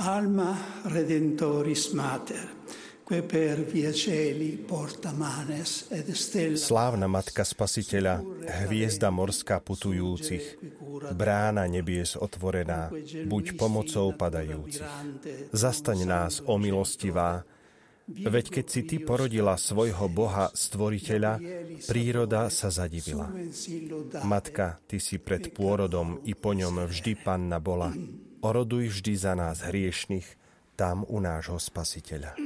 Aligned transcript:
Alma 0.00 0.56
Redentoris 0.88 1.92
Mater, 1.92 2.48
que 3.04 3.20
per 3.20 3.60
via 3.68 3.92
cieli 3.92 4.56
porta 4.56 5.12
manes 5.12 5.92
ed 5.92 6.08
stella. 6.16 6.56
Slávna 6.56 7.04
Matka 7.04 7.44
Spasiteľa, 7.44 8.24
hviezda 8.64 9.12
morská 9.12 9.60
putujúcich, 9.60 10.56
brána 11.12 11.68
nebies 11.68 12.16
otvorená, 12.16 12.88
buď 13.28 13.60
pomocou 13.60 14.16
padajúcich. 14.16 14.88
Zastaň 15.52 16.08
nás, 16.08 16.40
o 16.48 16.56
milostivá, 16.56 17.44
Veď 18.10 18.58
keď 18.58 18.66
si 18.66 18.82
ty 18.90 18.98
porodila 18.98 19.54
svojho 19.54 20.10
Boha, 20.10 20.50
stvoriteľa, 20.50 21.38
príroda 21.86 22.50
sa 22.50 22.66
zadivila. 22.66 23.30
Matka, 24.26 24.82
ty 24.90 24.98
si 24.98 25.22
pred 25.22 25.54
pôrodom 25.54 26.18
i 26.26 26.34
po 26.34 26.50
ňom 26.50 26.90
vždy 26.90 27.14
panna 27.22 27.62
bola. 27.62 27.94
Oroduj 28.40 28.88
vždy 28.88 29.12
za 29.20 29.36
nás 29.36 29.60
hriešných, 29.60 30.24
tam 30.72 31.04
u 31.04 31.20
nášho 31.20 31.60
spasiteľa. 31.60 32.40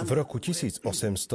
V 0.00 0.12
roku 0.16 0.40
1882 0.40 1.28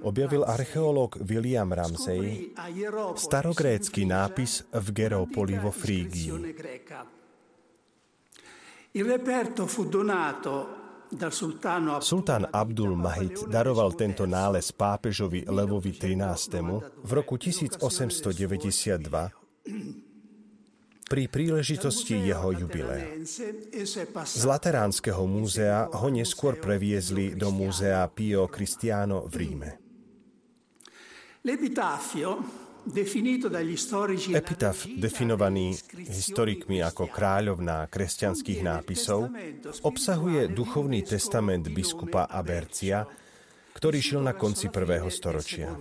objavil 0.00 0.42
archeológ 0.48 1.20
William 1.20 1.68
Ramsey 1.68 2.56
starogrécky 3.20 4.08
nápis 4.08 4.64
v 4.72 4.86
Geropoli 4.96 5.60
vo 5.60 5.68
Frígii. 5.68 6.32
Sultán 12.00 12.44
Abdul 12.52 12.92
Mahid 12.92 13.48
daroval 13.48 13.96
tento 13.96 14.28
nález 14.28 14.68
pápežovi 14.68 15.48
Levovi 15.48 15.96
XIII. 15.96 17.00
v 17.00 17.10
roku 17.16 17.40
1892 17.40 19.32
pri 21.08 21.24
príležitosti 21.28 22.20
jeho 22.20 22.52
jubilea. 22.52 23.20
Z 24.24 24.42
Lateránskeho 24.44 25.24
múzea 25.24 25.88
ho 25.92 26.08
neskôr 26.12 26.60
previezli 26.60 27.32
do 27.32 27.48
múzea 27.48 28.04
Pio 28.12 28.44
Cristiano 28.48 29.24
v 29.24 29.34
Ríme. 29.40 29.70
Epitaf, 34.32 34.90
definovaný 34.98 35.78
historikmi 35.94 36.82
ako 36.82 37.06
kráľovná 37.06 37.86
kresťanských 37.86 38.60
nápisov, 38.66 39.30
obsahuje 39.86 40.50
duchovný 40.50 41.06
testament 41.06 41.70
biskupa 41.70 42.26
Abercia, 42.26 43.06
ktorý 43.78 43.98
žil 44.02 44.20
na 44.26 44.34
konci 44.34 44.66
prvého 44.66 45.06
storočia. 45.14 45.78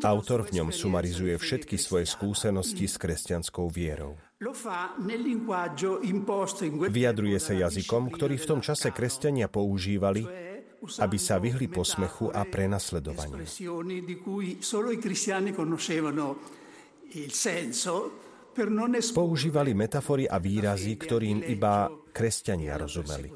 Autor 0.00 0.40
v 0.48 0.50
ňom 0.56 0.68
sumarizuje 0.72 1.36
všetky 1.36 1.76
svoje 1.76 2.08
skúsenosti 2.08 2.88
s 2.88 2.96
kresťanskou 2.96 3.68
vierou. 3.68 4.16
Vyjadruje 6.88 7.38
sa 7.38 7.52
jazykom, 7.52 8.02
ktorý 8.08 8.34
v 8.40 8.48
tom 8.48 8.60
čase 8.64 8.88
kresťania 8.88 9.52
používali, 9.52 10.53
aby 11.00 11.18
sa 11.18 11.38
vyhli 11.40 11.68
posmechu 11.68 12.30
a 12.30 12.44
prenasledovaniu. 12.44 13.44
Používali 19.14 19.74
metafory 19.74 20.28
a 20.30 20.38
výrazy, 20.38 20.94
ktorým 20.94 21.42
iba 21.42 21.90
kresťania 22.14 22.78
rozumeli. 22.78 23.34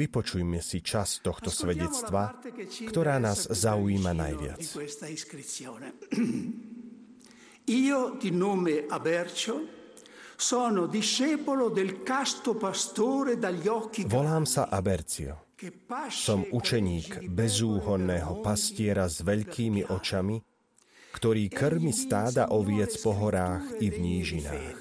Vypočujme 0.00 0.64
si 0.64 0.80
čas 0.80 1.20
tohto 1.20 1.52
svedectva, 1.52 2.40
ktorá 2.88 3.20
nás 3.20 3.44
zaujíma 3.44 4.16
najviac. 4.16 4.64
Io 7.68 8.16
di 8.16 8.32
nome 8.32 8.88
Abercio 8.88 9.76
sono 10.40 10.86
discepolo 10.86 11.68
del 11.68 12.02
casto 12.02 12.54
pastore 12.54 13.36
dagli 13.36 13.68
occhi 13.68 14.08
Volám 14.08 14.48
sa 14.48 14.72
Abercio. 14.72 15.47
Som 16.14 16.46
učeník 16.54 17.26
bezúhonného 17.34 18.46
pastiera 18.46 19.10
s 19.10 19.26
veľkými 19.26 19.90
očami, 19.90 20.38
ktorý 21.18 21.50
krmi 21.50 21.90
stáda 21.90 22.54
oviec 22.54 22.94
po 23.02 23.10
horách 23.10 23.82
i 23.82 23.90
v 23.90 23.96
nížinách. 23.98 24.78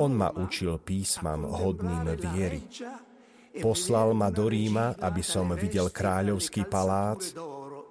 On 0.00 0.12
ma 0.16 0.32
učil 0.32 0.80
písmam 0.80 1.44
hodným 1.44 2.08
viery. 2.16 2.64
Poslal 3.60 4.16
ma 4.16 4.32
do 4.32 4.48
Ríma, 4.48 4.96
aby 4.96 5.20
som 5.20 5.52
videl 5.52 5.92
kráľovský 5.92 6.64
palác 6.64 7.36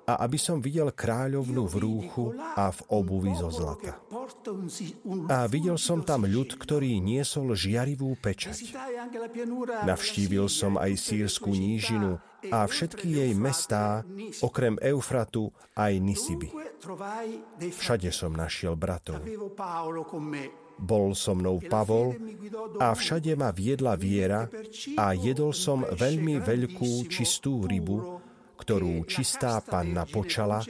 a 0.07 0.13
aby 0.25 0.37
som 0.37 0.57
videl 0.57 0.89
kráľovnú 0.89 1.63
v 1.69 1.75
rúchu 1.77 2.25
a 2.37 2.73
v 2.73 2.79
obuvi 2.89 3.33
zo 3.37 3.53
zlata. 3.53 4.01
A 5.29 5.45
videl 5.45 5.77
som 5.77 6.01
tam 6.01 6.25
ľud, 6.25 6.57
ktorý 6.57 6.97
niesol 6.97 7.53
žiarivú 7.53 8.17
pečať. 8.17 8.73
Navštívil 9.85 10.45
som 10.49 10.77
aj 10.77 10.91
sírskú 10.97 11.53
nížinu 11.53 12.17
a 12.49 12.65
všetky 12.65 13.21
jej 13.21 13.31
mestá, 13.37 14.01
okrem 14.41 14.77
Eufratu 14.81 15.53
aj 15.77 15.93
Nisiby. 16.01 16.49
Všade 17.61 18.09
som 18.09 18.33
našiel 18.33 18.73
bratov. 18.73 19.21
Bol 20.81 21.13
so 21.13 21.37
mnou 21.37 21.61
Pavol 21.61 22.17
a 22.81 22.97
všade 22.97 23.37
ma 23.37 23.53
viedla 23.53 23.93
viera 23.93 24.49
a 24.97 25.13
jedol 25.13 25.53
som 25.53 25.85
veľmi 25.85 26.41
veľkú 26.41 27.05
čistú 27.05 27.69
rybu, 27.69 28.20
ktorú 28.61 29.01
čistá 29.09 29.57
panna 29.65 30.05
počala 30.05 30.61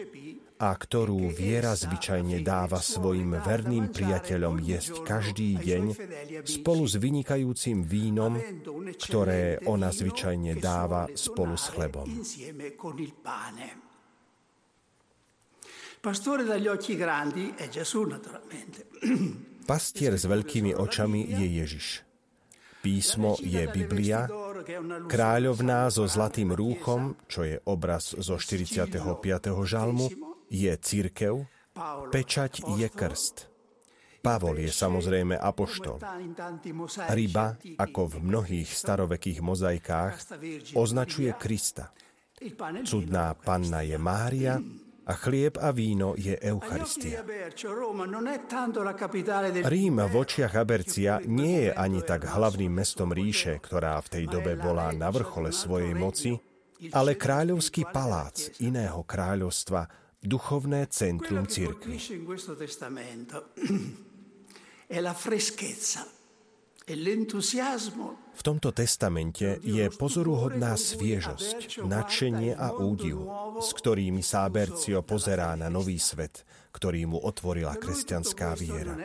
a 0.61 0.69
ktorú 0.77 1.33
viera 1.33 1.75
zvyčajne 1.75 2.39
dáva 2.45 2.79
svojim 2.79 3.35
verným 3.35 3.91
priateľom 3.91 4.61
jesť 4.63 5.03
každý 5.03 5.57
deň 5.57 5.83
spolu 6.45 6.85
s 6.87 6.95
vynikajúcim 7.01 7.83
vínom, 7.83 8.37
ktoré 8.95 9.59
ona 9.65 9.89
zvyčajne 9.91 10.55
dáva 10.61 11.09
spolu 11.17 11.57
s 11.59 11.65
chlebom. 11.73 12.07
Pastore 16.01 16.41
dagli 16.43 16.65
occhi 16.65 16.97
grandi 16.97 17.53
è 17.53 17.69
Gesù 17.69 18.09
naturalmente. 18.09 18.89
Pastier 19.69 20.17
s 20.17 20.25
veľkými 20.25 20.73
očami 20.73 21.29
je 21.29 21.45
Ježiš. 21.61 22.10
Písmo 22.81 23.37
je 23.37 23.63
Biblia, 23.69 24.25
kráľovná 25.05 25.85
so 25.93 26.09
zlatým 26.09 26.49
rúchom, 26.49 27.13
čo 27.29 27.45
je 27.45 27.61
obraz 27.69 28.17
zo 28.17 28.41
45. 28.41 28.97
žalmu, 29.65 30.09
je 30.49 30.73
církev, 30.75 31.45
pečať 32.09 32.65
je 32.75 32.87
krst. 32.89 33.47
Pavol 34.21 34.61
je 34.61 34.69
samozrejme 34.69 35.33
apoštol. 35.33 35.97
Ryba, 37.09 37.57
ako 37.81 38.01
v 38.05 38.15
mnohých 38.21 38.69
starovekých 38.69 39.41
mozaikách, 39.41 40.13
označuje 40.77 41.33
Krista. 41.41 41.89
Cudná 42.85 43.33
panna 43.33 43.81
je 43.81 43.97
Mária, 43.97 44.61
a 45.11 45.19
chlieb 45.19 45.59
a 45.59 45.75
víno 45.75 46.15
je 46.15 46.39
Eucharistia. 46.39 47.19
Rím 49.67 49.99
v 50.07 50.15
očiach 50.15 50.55
Abercia 50.55 51.19
nie 51.27 51.67
je 51.67 51.71
ani 51.75 51.99
tak 51.99 52.31
hlavným 52.31 52.71
mestom 52.71 53.11
ríše, 53.11 53.59
ktorá 53.59 53.99
v 53.99 54.07
tej 54.07 54.31
dobe 54.31 54.55
bola 54.55 54.95
na 54.95 55.11
vrchole 55.11 55.51
svojej 55.51 55.91
moci, 55.91 56.39
ale 56.95 57.19
kráľovský 57.19 57.91
palác 57.91 58.55
iného 58.63 59.03
kráľovstva, 59.03 59.91
duchovné 60.23 60.87
centrum 60.87 61.43
cirkvi. 61.43 61.99
V 68.31 68.41
tomto 68.41 68.73
testamente 68.73 69.61
je 69.61 69.85
pozoruhodná 69.93 70.73
sviežosť, 70.73 71.85
nadšenie 71.85 72.57
a 72.57 72.73
údiv, 72.73 73.21
s 73.61 73.69
ktorými 73.77 74.25
sa 74.25 74.49
Abercio 74.49 75.05
pozerá 75.05 75.53
na 75.53 75.69
nový 75.69 76.01
svet, 76.01 76.41
ktorý 76.73 77.05
mu 77.05 77.21
otvorila 77.21 77.77
kresťanská 77.77 78.57
viera. 78.57 78.97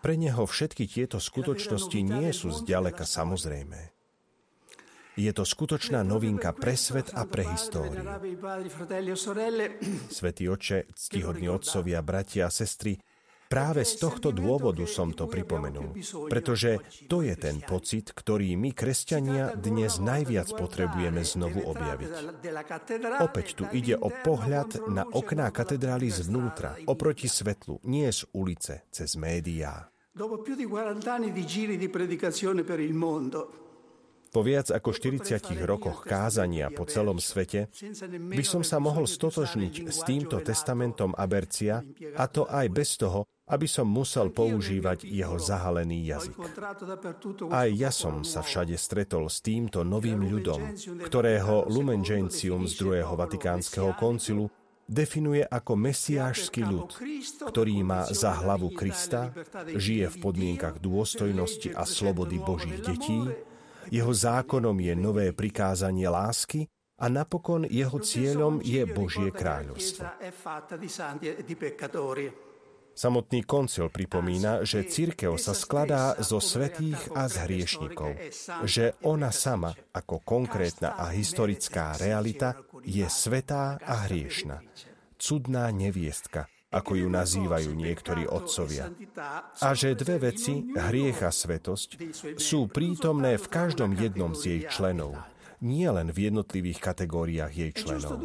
Pre 0.00 0.14
neho 0.18 0.42
všetky 0.42 0.84
tieto 0.90 1.22
skutočnosti 1.22 2.00
nie 2.02 2.30
sú 2.34 2.50
zďaleka 2.50 3.06
samozrejmé. 3.06 3.94
Je 5.20 5.30
to 5.36 5.44
skutočná 5.44 6.00
novinka 6.00 6.50
pre 6.56 6.74
svet 6.74 7.12
a 7.12 7.28
pre 7.28 7.44
históriu. 7.44 8.02
Svetý 10.08 10.44
oče, 10.48 10.78
ctihodní 10.96 11.46
otcovia, 11.52 12.00
bratia 12.00 12.48
a 12.48 12.54
sestry, 12.54 12.96
Práve 13.50 13.82
z 13.82 13.98
tohto 13.98 14.30
dôvodu 14.30 14.86
som 14.86 15.10
to 15.10 15.26
pripomenul, 15.26 15.98
pretože 16.30 16.78
to 17.10 17.26
je 17.26 17.34
ten 17.34 17.58
pocit, 17.58 18.14
ktorý 18.14 18.54
my, 18.54 18.70
kresťania, 18.70 19.58
dnes 19.58 19.98
najviac 19.98 20.54
potrebujeme 20.54 21.26
znovu 21.26 21.66
objaviť. 21.66 22.12
Opäť 23.18 23.58
tu 23.58 23.66
ide 23.74 23.98
o 23.98 24.06
pohľad 24.06 24.86
na 24.86 25.02
okná 25.02 25.50
katedrály 25.50 26.14
zvnútra, 26.14 26.78
oproti 26.86 27.26
svetlu, 27.26 27.82
nie 27.82 28.06
z 28.06 28.22
ulice, 28.30 28.86
cez 28.94 29.18
médiá. 29.18 29.90
Dopo 30.14 30.46
più 30.46 30.54
di 30.54 30.66
40 30.70 31.10
anni 31.10 31.34
di 31.34 31.42
giri 31.42 31.74
di 31.74 31.90
predicazione 31.90 32.62
per 32.62 32.78
il 32.78 32.94
mondo, 32.94 33.69
po 34.30 34.46
viac 34.46 34.70
ako 34.70 34.94
40 34.94 35.42
rokoch 35.66 36.06
kázania 36.06 36.70
po 36.70 36.86
celom 36.86 37.18
svete 37.18 37.66
by 38.30 38.44
som 38.46 38.62
sa 38.62 38.78
mohol 38.78 39.10
stotožniť 39.10 39.90
s 39.90 40.06
týmto 40.06 40.38
testamentom 40.38 41.12
Abercia, 41.18 41.82
a 42.14 42.24
to 42.30 42.46
aj 42.46 42.66
bez 42.70 42.94
toho, 42.94 43.26
aby 43.50 43.66
som 43.66 43.90
musel 43.90 44.30
používať 44.30 45.02
jeho 45.02 45.34
zahalený 45.34 46.06
jazyk. 46.06 46.38
Aj 47.50 47.66
ja 47.66 47.90
som 47.90 48.22
sa 48.22 48.46
všade 48.46 48.78
stretol 48.78 49.26
s 49.26 49.42
týmto 49.42 49.82
novým 49.82 50.22
ľudom, 50.22 50.78
ktorého 51.02 51.66
Lumen 51.66 52.06
Gentium 52.06 52.70
z 52.70 52.78
druhého 52.78 53.18
Vatikánskeho 53.18 53.98
koncilu 53.98 54.46
definuje 54.90 55.46
ako 55.46 55.78
mesiášsky 55.78 56.66
ľud, 56.66 56.90
ktorý 57.46 57.86
má 57.86 58.10
za 58.10 58.34
hlavu 58.42 58.74
Krista, 58.74 59.30
žije 59.70 60.10
v 60.10 60.16
podmienkach 60.18 60.82
dôstojnosti 60.82 61.70
a 61.74 61.86
slobody 61.86 62.42
Božích 62.42 62.82
detí, 62.82 63.22
jeho 63.88 64.12
zákonom 64.12 64.76
je 64.76 64.92
nové 64.92 65.32
prikázanie 65.32 66.04
lásky 66.04 66.68
a 67.00 67.08
napokon 67.08 67.64
jeho 67.64 67.96
cieľom 67.96 68.60
je 68.60 68.84
Božie 68.84 69.32
kráľovstvo. 69.32 70.04
Samotný 72.90 73.48
koncil 73.48 73.88
pripomína, 73.88 74.68
že 74.68 74.84
církev 74.84 75.40
sa 75.40 75.56
skladá 75.56 76.20
zo 76.20 76.36
svetých 76.36 77.00
a 77.16 77.32
z 77.32 77.48
hriešnikov, 77.48 78.12
že 78.68 78.92
ona 79.00 79.32
sama, 79.32 79.72
ako 79.96 80.20
konkrétna 80.20 81.00
a 81.00 81.08
historická 81.08 81.96
realita, 81.96 82.60
je 82.84 83.06
svetá 83.08 83.80
a 83.80 84.04
hriešna. 84.04 84.60
Cudná 85.16 85.72
neviestka, 85.72 86.52
ako 86.70 86.92
ju 86.94 87.08
nazývajú 87.10 87.74
niektorí 87.74 88.30
otcovia. 88.30 88.94
A 89.58 89.74
že 89.74 89.98
dve 89.98 90.30
veci, 90.30 90.70
hriech 90.70 91.26
a 91.26 91.34
svetosť, 91.34 91.98
sú 92.38 92.70
prítomné 92.70 93.36
v 93.36 93.46
každom 93.50 93.98
jednom 93.98 94.32
z 94.38 94.42
jej 94.46 94.60
členov, 94.70 95.18
nie 95.60 95.84
len 95.84 96.08
v 96.08 96.32
jednotlivých 96.32 96.80
kategóriách 96.80 97.52
jej 97.52 97.72
členov. 97.76 98.16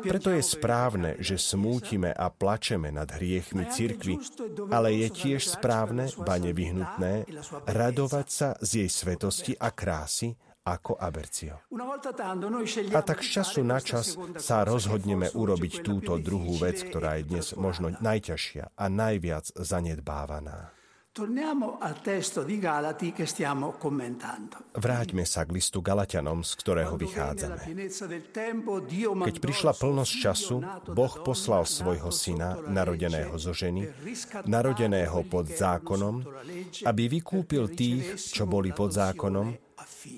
Preto 0.00 0.32
je 0.32 0.40
správne, 0.40 1.20
že 1.20 1.36
smútime 1.36 2.16
a 2.16 2.32
plačeme 2.32 2.88
nad 2.88 3.12
hriechmi 3.12 3.68
cirkvy, 3.68 4.16
ale 4.72 5.04
je 5.04 5.08
tiež 5.12 5.44
správne, 5.44 6.08
ba 6.24 6.40
nevyhnutné, 6.40 7.28
radovať 7.68 8.26
sa 8.32 8.48
z 8.64 8.84
jej 8.84 8.90
svetosti 8.90 9.52
a 9.60 9.68
krásy, 9.68 10.32
ako 10.74 11.00
Abercio. 11.00 11.64
A 12.92 13.00
tak 13.00 13.24
z 13.24 13.28
času 13.40 13.60
na 13.64 13.80
čas 13.80 14.14
sa 14.36 14.64
rozhodneme 14.68 15.32
urobiť 15.32 15.80
túto 15.80 16.20
druhú 16.20 16.60
vec, 16.60 16.84
ktorá 16.84 17.20
je 17.20 17.28
dnes 17.28 17.46
možno 17.56 17.92
najťažšia 17.98 18.76
a 18.76 18.84
najviac 18.88 19.48
zanedbávaná. 19.56 20.77
Vráťme 24.78 25.24
sa 25.26 25.40
k 25.42 25.50
listu 25.50 25.78
Galatianom, 25.82 26.46
z 26.46 26.52
ktorého 26.54 26.94
vychádzame. 26.94 27.62
Keď 29.26 29.36
prišla 29.42 29.72
plnosť 29.74 30.12
času, 30.14 30.56
Boh 30.94 31.14
poslal 31.26 31.66
svojho 31.66 32.14
syna, 32.14 32.62
narodeného 32.70 33.34
zo 33.34 33.50
ženy, 33.50 33.90
narodeného 34.46 35.18
pod 35.26 35.50
zákonom, 35.50 36.22
aby 36.86 37.02
vykúpil 37.10 37.74
tých, 37.74 38.14
čo 38.14 38.46
boli 38.46 38.70
pod 38.70 38.94
zákonom, 38.94 39.68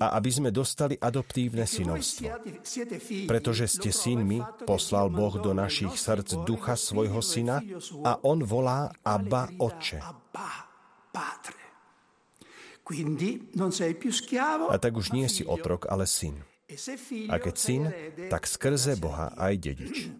a 0.01 0.17
aby 0.17 0.29
sme 0.29 0.49
dostali 0.53 0.97
adoptívne 0.97 1.65
synovstvo. 1.65 2.29
Pretože 3.25 3.65
ste 3.65 3.89
synmi, 3.89 4.41
poslal 4.65 5.09
Boh 5.09 5.33
do 5.41 5.53
našich 5.53 5.93
srdc 5.97 6.45
ducha 6.45 6.77
svojho 6.77 7.21
syna 7.21 7.61
a 8.05 8.17
on 8.25 8.45
volá 8.45 8.93
Abba 9.01 9.49
Otče. 9.57 10.01
A 14.67 14.77
tak 14.79 14.93
už 14.97 15.11
nie 15.15 15.27
si 15.31 15.43
otrok, 15.47 15.87
ale 15.87 16.07
syn. 16.07 16.35
A 17.27 17.35
keď 17.39 17.55
syn, 17.55 17.83
tak 18.31 18.47
skrze 18.47 18.95
Boha 18.95 19.35
aj 19.35 19.53
dedič. 19.59 20.11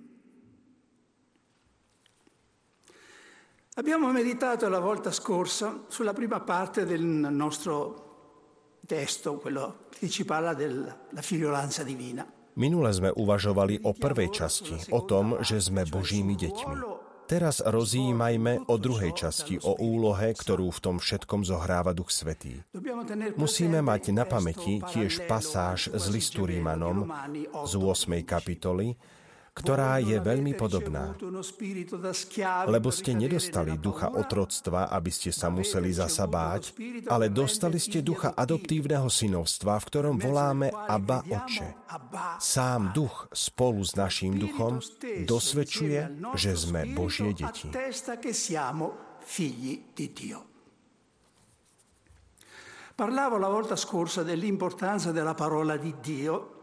Abbiamo 3.72 4.12
meditato 4.12 4.68
la 4.68 4.84
volta 4.84 5.12
scorsa 5.16 5.88
sulla 5.88 6.12
prima 6.12 6.44
parte 6.44 6.86
del 6.86 7.02
nostro 7.02 8.12
testo, 8.86 9.40
quello 9.40 9.88
che 9.90 10.10
ci 10.10 10.26
parla 10.26 10.54
della 10.54 11.24
figliolanza 11.24 11.84
divina. 11.84 12.28
Minule 12.60 12.92
sme 12.92 13.16
uvažovali 13.16 13.88
o 13.88 13.96
prvej 13.96 14.28
časti, 14.28 14.76
o 14.92 15.08
tom, 15.08 15.40
že 15.40 15.64
sme 15.64 15.88
Božími 15.88 16.36
deťmi. 16.36 17.01
Teraz 17.32 17.64
rozjímajme 17.64 18.68
o 18.68 18.76
druhej 18.76 19.16
časti, 19.16 19.56
o 19.64 19.80
úlohe, 19.80 20.36
ktorú 20.36 20.68
v 20.68 20.80
tom 20.84 20.96
všetkom 21.00 21.48
zohráva 21.48 21.96
Duch 21.96 22.12
Svetý. 22.12 22.60
Musíme 23.40 23.80
mať 23.80 24.12
na 24.12 24.28
pamäti 24.28 24.84
tiež 24.84 25.24
pasáž 25.32 25.96
z 25.96 26.06
listu 26.12 26.44
Rímanom 26.44 27.08
z 27.64 27.74
8. 27.80 28.28
kapitoly, 28.28 29.00
ktorá 29.52 30.00
je 30.00 30.16
veľmi 30.16 30.56
podobná. 30.56 31.12
Lebo 32.72 32.88
ste 32.88 33.12
nedostali 33.12 33.76
ducha 33.76 34.08
otroctva, 34.08 34.88
aby 34.88 35.12
ste 35.12 35.36
sa 35.36 35.52
museli 35.52 35.92
zasa 35.92 36.24
báť, 36.24 36.72
ale 37.12 37.28
dostali 37.28 37.76
ste 37.76 38.00
ducha 38.00 38.32
adoptívneho 38.32 39.12
synovstva, 39.12 39.76
v 39.84 39.88
ktorom 39.92 40.16
voláme 40.24 40.72
Abba 40.72 41.28
Oče. 41.28 41.68
Sám 42.40 42.96
duch 42.96 43.28
spolu 43.36 43.84
s 43.84 43.92
naším 44.00 44.40
duchom 44.40 44.80
dosvedčuje, 45.28 46.32
že 46.40 46.52
sme 46.56 46.88
Božie 46.96 47.36
deti. 47.36 47.68
Parlavo 52.92 53.36
la 53.42 53.50
volta 53.50 53.76
scorsa 53.76 54.22
dell'importanza 54.24 55.12
della 55.12 55.34
parola 55.34 55.76
di 55.76 55.96
Dio 56.00 56.61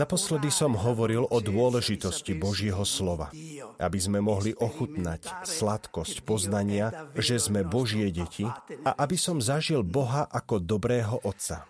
Naposledy 0.00 0.48
som 0.48 0.72
hovoril 0.72 1.28
o 1.28 1.38
dôležitosti 1.44 2.32
Božieho 2.32 2.80
slova, 2.88 3.28
aby 3.76 3.98
sme 4.00 4.24
mohli 4.24 4.56
ochutnať 4.56 5.44
sladkosť 5.44 6.24
poznania, 6.24 7.12
že 7.12 7.36
sme 7.36 7.60
Božie 7.60 8.08
deti 8.08 8.48
a 8.80 8.90
aby 8.96 9.20
som 9.20 9.36
zažil 9.36 9.84
Boha 9.84 10.24
ako 10.32 10.56
dobrého 10.64 11.20
Otca. 11.20 11.68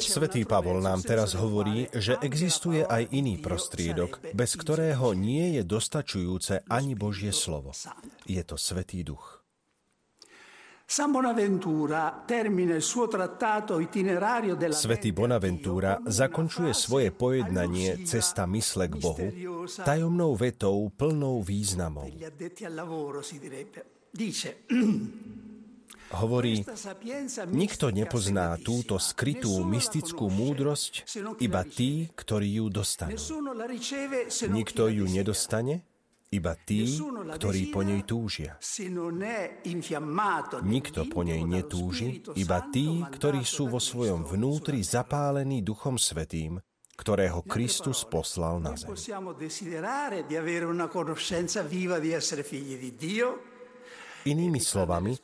Svetý 0.00 0.48
Pavol 0.48 0.80
nám 0.80 1.04
teraz 1.04 1.36
hovorí, 1.36 1.92
že 1.92 2.16
existuje 2.24 2.88
aj 2.88 3.12
iný 3.12 3.36
prostriedok, 3.36 4.32
bez 4.32 4.56
ktorého 4.56 5.12
nie 5.12 5.60
je 5.60 5.62
dostačujúce 5.68 6.64
ani 6.72 6.96
Božie 6.96 7.36
slovo. 7.36 7.76
Je 8.24 8.40
to 8.48 8.56
Svetý 8.56 9.04
Duch. 9.04 9.37
Svetý 14.72 15.12
Bonaventura 15.12 16.00
zakončuje 16.00 16.72
svoje 16.72 17.12
pojednanie 17.12 18.08
Cesta 18.08 18.48
mysle 18.48 18.88
k 18.88 18.96
Bohu 18.96 19.28
tajomnou 19.84 20.32
vetou 20.32 20.88
plnou 20.88 21.44
významov. 21.44 22.08
Hovorí, 26.08 26.64
nikto 27.52 27.92
nepozná 27.92 28.56
túto 28.64 28.96
skrytú 28.96 29.60
mystickú 29.60 30.32
múdrosť, 30.32 31.04
iba 31.44 31.68
tí, 31.68 32.08
ktorí 32.16 32.64
ju 32.64 32.72
dostanú. 32.72 33.20
Nikto 34.48 34.88
ju 34.88 35.04
nedostane, 35.04 35.84
iba 36.28 36.52
tí, 36.56 36.84
ktorí 37.40 37.72
po 37.72 37.80
nej 37.80 38.04
túžia. 38.04 38.60
Nikto 40.60 41.00
po 41.08 41.20
nej 41.24 41.42
netúži, 41.44 42.20
iba 42.36 42.58
tí, 42.68 43.00
ktorí 43.00 43.42
sú 43.48 43.72
vo 43.72 43.80
svojom 43.80 44.28
vnútri 44.28 44.84
zapálení 44.84 45.64
Duchom 45.64 45.96
Svetým, 45.96 46.60
ktorého 46.98 47.40
Kristus 47.46 48.04
poslal 48.04 48.60
na 48.60 48.76
zem. 48.76 48.92
Inými 54.26 54.60
slovami, 54.60 55.14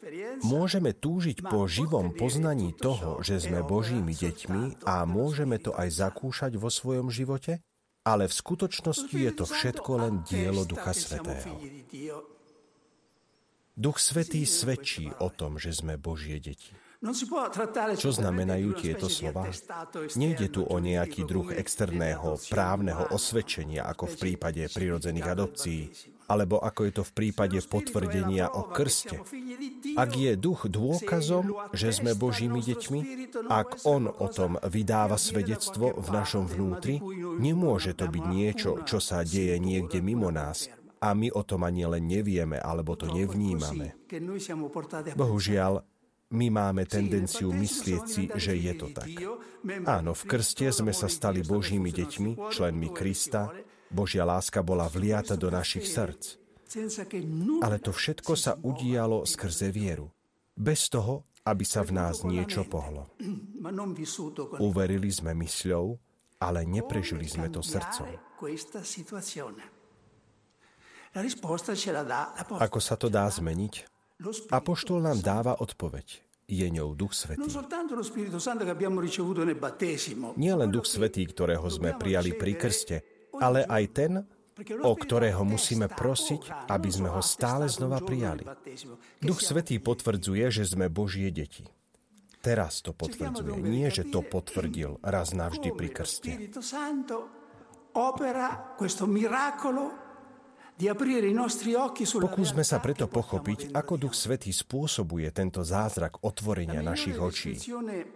môžeme 0.46 0.94
túžiť 0.96 1.44
po 1.44 1.66
živom 1.66 2.14
poznaní 2.14 2.72
toho, 2.78 3.20
že 3.20 3.42
sme 3.42 3.60
Božími 3.60 4.14
deťmi 4.16 4.86
a 4.86 5.02
môžeme 5.04 5.60
to 5.60 5.74
aj 5.76 5.92
zakúšať 6.08 6.56
vo 6.56 6.70
svojom 6.72 7.10
živote? 7.12 7.60
Ale 8.04 8.28
v 8.28 8.34
skutočnosti 8.36 9.16
je 9.16 9.32
to 9.32 9.44
všetko 9.48 9.90
len 9.96 10.14
dielo 10.28 10.68
Ducha 10.68 10.92
Svetého. 10.92 11.56
Duch 13.74 13.98
Svetý 13.98 14.46
svedčí 14.46 15.10
o 15.18 15.32
tom, 15.32 15.58
že 15.58 15.74
sme 15.74 15.98
Božie 15.98 16.38
deti. 16.38 16.70
Čo 17.98 18.10
znamenajú 18.16 18.80
tieto 18.80 19.12
slova? 19.12 19.50
Nejde 20.16 20.48
tu 20.48 20.64
o 20.64 20.76
nejaký 20.80 21.28
druh 21.28 21.52
externého 21.52 22.40
právneho 22.48 23.12
osvedčenia, 23.12 23.84
ako 23.84 24.08
v 24.08 24.16
prípade 24.16 24.62
prirodzených 24.72 25.28
adopcií, 25.28 25.92
alebo 26.24 26.56
ako 26.60 26.80
je 26.88 26.92
to 26.96 27.02
v 27.04 27.12
prípade 27.12 27.58
potvrdenia 27.68 28.48
o 28.48 28.68
krste. 28.68 29.20
Ak 29.94 30.16
je 30.16 30.32
duch 30.34 30.66
dôkazom, 30.66 31.52
že 31.76 31.92
sme 31.92 32.16
Božími 32.16 32.64
deťmi, 32.64 33.00
ak 33.48 33.84
on 33.84 34.08
o 34.08 34.26
tom 34.32 34.56
vydáva 34.64 35.20
svedectvo 35.20 35.92
v 35.94 36.08
našom 36.08 36.48
vnútri, 36.48 37.00
nemôže 37.38 37.92
to 37.92 38.08
byť 38.08 38.24
niečo, 38.24 38.70
čo 38.88 38.98
sa 38.98 39.20
deje 39.22 39.60
niekde 39.60 40.00
mimo 40.00 40.32
nás, 40.32 40.72
a 41.04 41.12
my 41.12 41.28
o 41.36 41.44
tom 41.44 41.68
ani 41.68 41.84
len 41.84 42.08
nevieme 42.08 42.56
alebo 42.56 42.96
to 42.96 43.04
nevnímame. 43.12 43.92
Bohužiaľ, 45.12 45.84
my 46.34 46.46
máme 46.48 46.88
tendenciu 46.88 47.52
myslieť 47.52 48.04
si, 48.08 48.24
že 48.32 48.56
je 48.56 48.72
to 48.74 48.88
tak. 48.90 49.12
Áno, 49.84 50.16
v 50.16 50.22
krste 50.24 50.72
sme 50.72 50.96
sa 50.96 51.06
stali 51.12 51.44
Božími 51.44 51.92
deťmi, 51.92 52.48
členmi 52.48 52.88
Krista, 52.90 53.52
Božia 53.94 54.26
láska 54.26 54.58
bola 54.66 54.90
vliata 54.90 55.38
do 55.38 55.46
našich 55.54 55.86
srdc. 55.86 56.42
Ale 57.62 57.78
to 57.78 57.94
všetko 57.94 58.34
sa 58.34 58.58
udialo 58.58 59.22
skrze 59.22 59.70
vieru. 59.70 60.10
Bez 60.58 60.90
toho, 60.90 61.22
aby 61.46 61.62
sa 61.62 61.86
v 61.86 61.94
nás 61.94 62.26
niečo 62.26 62.66
pohlo. 62.66 63.14
Uverili 64.58 65.14
sme 65.14 65.38
mysľou, 65.38 65.94
ale 66.42 66.66
neprežili 66.66 67.30
sme 67.30 67.46
to 67.46 67.62
srdcom. 67.62 68.10
Ako 72.58 72.78
sa 72.82 72.98
to 72.98 73.06
dá 73.06 73.30
zmeniť? 73.30 73.74
Apoštol 74.50 74.98
nám 74.98 75.22
dáva 75.22 75.54
odpoveď. 75.62 76.26
Je 76.44 76.68
ňou 76.68 76.92
Duch 76.92 77.16
Svetý. 77.16 77.48
Nie 80.36 80.54
len 80.58 80.68
Duch 80.68 80.84
Svetý, 80.84 81.24
ktorého 81.24 81.64
sme 81.72 81.96
prijali 81.96 82.36
pri 82.36 82.52
krste, 82.52 82.96
ale 83.40 83.66
aj 83.66 83.84
ten, 83.94 84.12
o 84.82 84.92
ktorého 84.94 85.42
musíme 85.42 85.90
prosiť, 85.90 86.70
aby 86.70 86.88
sme 86.90 87.10
ho 87.10 87.18
stále 87.18 87.66
znova 87.66 87.98
prijali. 87.98 88.46
Duch 89.18 89.42
Svetý 89.42 89.82
potvrdzuje, 89.82 90.46
že 90.54 90.62
sme 90.62 90.86
Božie 90.86 91.34
deti. 91.34 91.66
Teraz 92.44 92.84
to 92.84 92.92
potvrdzuje, 92.92 93.56
nie 93.64 93.88
že 93.88 94.04
to 94.04 94.20
potvrdil 94.20 95.00
raz 95.00 95.32
navždy 95.32 95.72
pri 95.72 95.88
krste. 95.88 96.32
Pokúsme 100.74 102.66
sa 102.66 102.82
preto 102.82 103.06
pochopiť, 103.06 103.70
ako 103.78 103.94
Duch 103.94 104.14
Svetý 104.18 104.50
spôsobuje 104.50 105.30
tento 105.30 105.62
zázrak 105.62 106.18
otvorenia 106.26 106.82
našich 106.82 107.14
očí, 107.14 107.54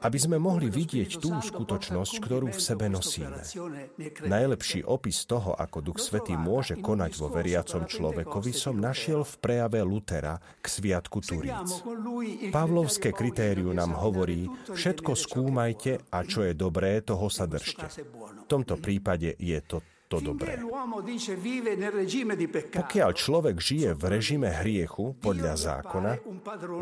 aby 0.03 0.19
sme 0.19 0.43
mohli 0.43 0.67
vidieť 0.67 1.23
tú 1.23 1.39
skutočnosť, 1.39 2.15
ktorú 2.19 2.51
v 2.51 2.59
sebe 2.59 2.91
nosíme. 2.91 3.47
Najlepší 4.27 4.83
opis 4.83 5.23
toho, 5.31 5.55
ako 5.55 5.79
Duch 5.87 6.03
Svetý 6.03 6.35
môže 6.35 6.75
konať 6.75 7.13
vo 7.23 7.31
veriacom 7.31 7.87
človekovi, 7.87 8.51
som 8.51 8.75
našiel 8.75 9.23
v 9.23 9.35
prejave 9.39 9.79
Lutera 9.87 10.43
k 10.59 10.67
Sviatku 10.67 11.23
Turíc. 11.23 11.87
Pavlovské 12.51 13.15
kritériu 13.15 13.71
nám 13.71 13.95
hovorí, 13.95 14.51
všetko 14.75 15.15
skúmajte 15.15 16.11
a 16.11 16.27
čo 16.27 16.43
je 16.43 16.59
dobré, 16.59 17.07
toho 17.07 17.31
sa 17.31 17.47
držte. 17.47 17.87
V 18.43 18.45
tomto 18.51 18.83
prípade 18.83 19.39
je 19.39 19.63
to 19.63 19.79
to 20.09 20.25
dobré. 20.25 20.57
Pokiaľ 22.73 23.11
človek 23.13 23.57
žije 23.61 23.91
v 23.93 24.03
režime 24.09 24.49
hriechu 24.49 25.13
podľa 25.21 25.55
zákona, 25.55 26.13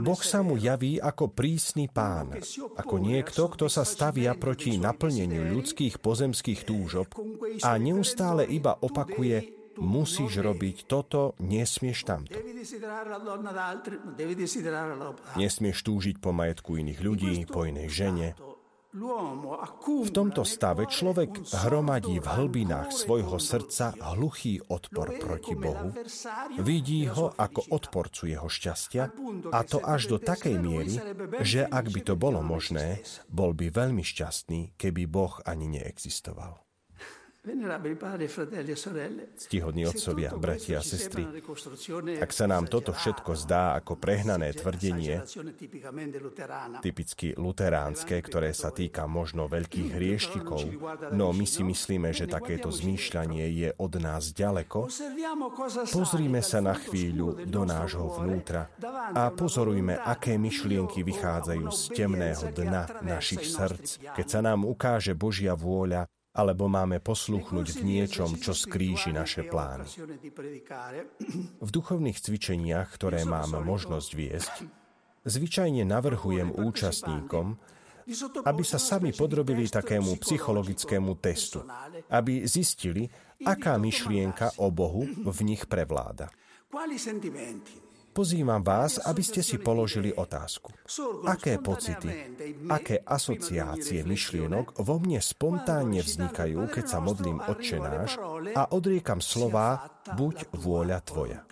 Boh 0.00 0.22
sa 0.22 0.46
mu 0.46 0.54
javí 0.54 1.02
ako 1.02 1.34
prísny 1.34 1.90
pán, 1.90 2.38
ako 2.78 2.96
niekto, 3.02 3.50
kto 3.50 3.66
sa 3.66 3.82
stavia 3.82 4.38
proti 4.38 4.78
naplneniu 4.78 5.42
ľudských 5.50 5.98
pozemských 5.98 6.62
túžob 6.62 7.10
a 7.66 7.74
neustále 7.76 8.46
iba 8.46 8.78
opakuje 8.78 9.56
musíš 9.76 10.40
robiť 10.40 10.88
toto, 10.88 11.36
nesmieš 11.40 12.08
tamto. 12.08 12.40
Nesmieš 15.36 15.78
túžiť 15.84 16.16
po 16.16 16.30
majetku 16.32 16.80
iných 16.80 17.00
ľudí, 17.04 17.34
po 17.44 17.68
inej 17.68 17.88
žene, 17.92 18.28
v 19.86 20.10
tomto 20.10 20.42
stave 20.42 20.88
človek 20.88 21.52
hromadí 21.52 22.18
v 22.18 22.26
hlbinách 22.26 22.90
svojho 22.90 23.36
srdca 23.36 23.92
hluchý 24.16 24.64
odpor 24.66 25.20
proti 25.20 25.54
Bohu, 25.54 25.92
vidí 26.60 27.04
ho 27.06 27.30
ako 27.36 27.76
odporcu 27.76 28.32
jeho 28.32 28.48
šťastia 28.48 29.12
a 29.52 29.60
to 29.62 29.78
až 29.84 30.10
do 30.10 30.16
takej 30.16 30.56
miery, 30.58 30.96
že 31.44 31.68
ak 31.68 31.92
by 31.92 32.00
to 32.02 32.14
bolo 32.18 32.40
možné, 32.40 33.04
bol 33.28 33.52
by 33.52 33.68
veľmi 33.70 34.02
šťastný, 34.02 34.74
keby 34.80 35.04
Boh 35.06 35.38
ani 35.44 35.70
neexistoval. 35.70 36.65
Ctihodní 39.36 39.86
otcovia, 39.86 40.34
bratia 40.34 40.82
a 40.82 40.84
sestry, 40.84 41.22
ak 42.18 42.30
sa 42.34 42.50
nám 42.50 42.66
toto 42.66 42.90
všetko 42.90 43.38
zdá 43.38 43.78
ako 43.78 43.94
prehnané 43.94 44.50
tvrdenie, 44.50 45.22
typicky 46.82 47.38
luteránske, 47.38 48.18
ktoré 48.18 48.50
sa 48.50 48.74
týka 48.74 49.06
možno 49.06 49.46
veľkých 49.46 49.94
hrieštikov, 49.94 50.60
no 51.14 51.30
my 51.30 51.46
si 51.46 51.62
myslíme, 51.62 52.10
že 52.10 52.26
takéto 52.26 52.74
zmýšľanie 52.74 53.46
je 53.46 53.68
od 53.78 53.94
nás 54.02 54.34
ďaleko, 54.34 54.90
pozrime 55.94 56.42
sa 56.42 56.58
na 56.58 56.74
chvíľu 56.74 57.46
do 57.46 57.62
nášho 57.62 58.10
vnútra 58.26 58.74
a 59.14 59.30
pozorujme, 59.30 59.94
aké 60.02 60.34
myšlienky 60.34 61.06
vychádzajú 61.06 61.66
z 61.70 61.82
temného 61.94 62.50
dna 62.50 63.06
našich 63.06 63.46
srdc, 63.46 64.18
keď 64.18 64.26
sa 64.26 64.42
nám 64.42 64.66
ukáže 64.66 65.14
Božia 65.14 65.54
vôľa 65.54 66.10
alebo 66.36 66.68
máme 66.68 67.00
poslúchnuť 67.00 67.66
v 67.72 67.80
niečom, 67.80 68.36
čo 68.36 68.52
skríži 68.52 69.16
naše 69.16 69.48
plány. 69.48 69.88
V 71.56 71.68
duchovných 71.72 72.20
cvičeniach, 72.20 72.92
ktoré 72.92 73.24
mám 73.24 73.56
možnosť 73.64 74.10
viesť, 74.12 74.54
zvyčajne 75.24 75.88
navrhujem 75.88 76.52
účastníkom, 76.52 77.56
aby 78.46 78.62
sa 78.62 78.78
sami 78.78 79.10
podrobili 79.10 79.66
takému 79.66 80.20
psychologickému 80.22 81.18
testu, 81.18 81.66
aby 82.12 82.46
zistili, 82.46 83.10
aká 83.42 83.80
myšlienka 83.80 84.62
o 84.62 84.70
Bohu 84.70 85.02
v 85.08 85.38
nich 85.42 85.66
prevláda. 85.66 86.30
Pozývam 88.16 88.64
vás, 88.64 88.96
aby 88.96 89.20
ste 89.20 89.44
si 89.44 89.60
položili 89.60 90.08
otázku. 90.08 90.72
Aké 91.28 91.60
pocity, 91.60 92.32
aké 92.64 93.04
asociácie 93.04 94.08
myšlienok 94.08 94.80
vo 94.80 94.96
mne 94.96 95.20
spontánne 95.20 96.00
vznikajú, 96.00 96.64
keď 96.72 96.84
sa 96.88 96.98
modlím 97.04 97.44
odčenáš 97.44 98.16
a 98.56 98.72
odriekam 98.72 99.20
slová 99.20 99.92
buď 100.16 100.48
vôľa 100.56 100.98
tvoja. 101.04 101.44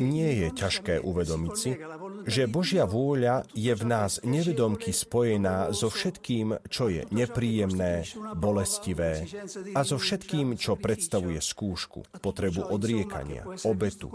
Nie 0.00 0.30
je 0.32 0.48
ťažké 0.56 0.96
uvedomiť 0.96 1.52
si, 1.52 1.76
že 2.24 2.48
Božia 2.48 2.88
vôľa 2.88 3.44
je 3.52 3.68
v 3.68 3.84
nás 3.84 4.16
nevedomky 4.24 4.96
spojená 4.96 5.76
so 5.76 5.92
všetkým, 5.92 6.56
čo 6.72 6.88
je 6.88 7.04
nepríjemné, 7.12 8.08
bolestivé 8.32 9.28
a 9.76 9.84
so 9.84 10.00
všetkým, 10.00 10.56
čo 10.56 10.80
predstavuje 10.80 11.36
skúšku, 11.36 12.24
potrebu 12.24 12.72
odriekania, 12.72 13.44
obetu. 13.68 14.08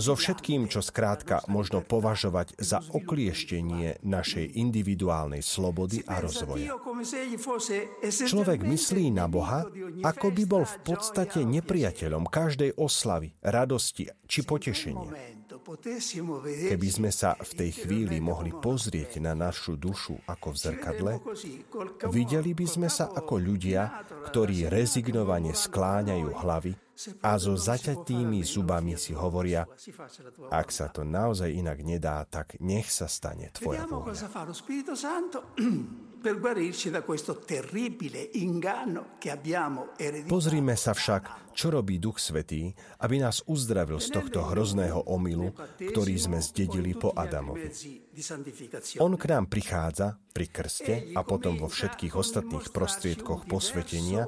So 0.00 0.16
všetkým, 0.16 0.72
čo 0.72 0.80
skrátka 0.80 1.44
možno 1.44 1.84
považovať 1.84 2.56
za 2.56 2.80
oklieštenie 2.88 4.00
našej 4.00 4.56
individuálnej 4.56 5.44
slobody 5.44 6.00
a 6.08 6.24
rozvoja. 6.24 6.72
Človek 8.00 8.64
myslí 8.64 9.12
na 9.12 9.28
Boha, 9.28 9.68
ako 10.00 10.32
by 10.32 10.42
bol 10.48 10.64
v 10.64 10.76
podstate 10.88 11.44
nepriateľom 11.44 12.24
každej 12.32 12.80
oslavy 12.80 13.25
oslavy, 13.26 13.32
radosti 13.42 14.04
či 14.26 14.42
potešenia. 14.42 15.10
Keby 16.46 16.88
sme 16.90 17.10
sa 17.10 17.34
v 17.34 17.52
tej 17.58 17.70
chvíli 17.82 18.22
mohli 18.22 18.54
pozrieť 18.54 19.18
na 19.18 19.34
našu 19.34 19.74
dušu 19.74 20.14
ako 20.26 20.54
v 20.54 20.56
zrkadle, 20.56 21.12
videli 22.10 22.54
by 22.54 22.66
sme 22.66 22.88
sa 22.90 23.10
ako 23.10 23.34
ľudia, 23.42 24.04
ktorí 24.30 24.70
rezignovane 24.70 25.50
skláňajú 25.50 26.30
hlavy 26.38 26.72
a 27.22 27.36
so 27.36 27.58
zaťatými 27.58 28.40
zubami 28.46 28.94
si 28.96 29.12
hovoria, 29.12 29.66
ak 30.48 30.68
sa 30.70 30.86
to 30.88 31.02
naozaj 31.02 31.50
inak 31.50 31.82
nedá, 31.82 32.24
tak 32.30 32.56
nech 32.62 32.88
sa 32.88 33.10
stane 33.10 33.50
Tvoja 33.52 33.84
vôľa. 33.84 34.14
Pozrime 40.26 40.74
sa 40.74 40.92
však, 40.96 41.22
čo 41.54 41.66
robí 41.70 41.96
Duch 42.02 42.18
Svetý, 42.18 42.74
aby 43.00 43.22
nás 43.22 43.44
uzdravil 43.46 44.02
z 44.02 44.08
tohto 44.10 44.44
hrozného 44.44 45.06
omylu, 45.06 45.54
ktorý 45.78 46.14
sme 46.18 46.38
zdedili 46.42 46.96
po 46.96 47.14
Adamovi. 47.14 47.70
On 49.00 49.12
k 49.14 49.24
nám 49.30 49.46
prichádza 49.46 50.18
pri 50.32 50.46
krste 50.50 50.94
a 51.14 51.20
potom 51.22 51.60
vo 51.60 51.68
všetkých 51.70 52.16
ostatných 52.16 52.72
prostriedkoch 52.72 53.46
posvetenia, 53.46 54.26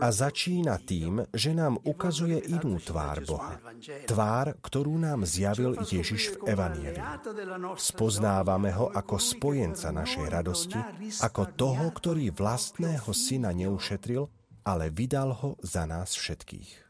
a 0.00 0.08
začína 0.08 0.80
tým, 0.80 1.24
že 1.32 1.52
nám 1.52 1.80
ukazuje 1.84 2.40
inú 2.52 2.80
tvár 2.80 3.24
Boha. 3.24 3.60
Tvár, 4.08 4.56
ktorú 4.60 4.96
nám 4.96 5.28
zjavil 5.28 5.76
Ježiš 5.84 6.36
v 6.36 6.56
Evanieliu. 6.56 7.04
Spoznávame 7.76 8.72
ho 8.76 8.92
ako 8.92 9.16
spojenca 9.20 9.92
našej 9.92 10.26
radosti, 10.28 10.80
ako 11.22 11.42
toho, 11.56 11.86
ktorý 11.92 12.32
vlastného 12.32 13.10
syna 13.12 13.52
neušetril, 13.52 14.28
ale 14.66 14.90
vydal 14.90 15.30
ho 15.32 15.50
za 15.62 15.86
nás 15.86 16.18
všetkých. 16.18 16.86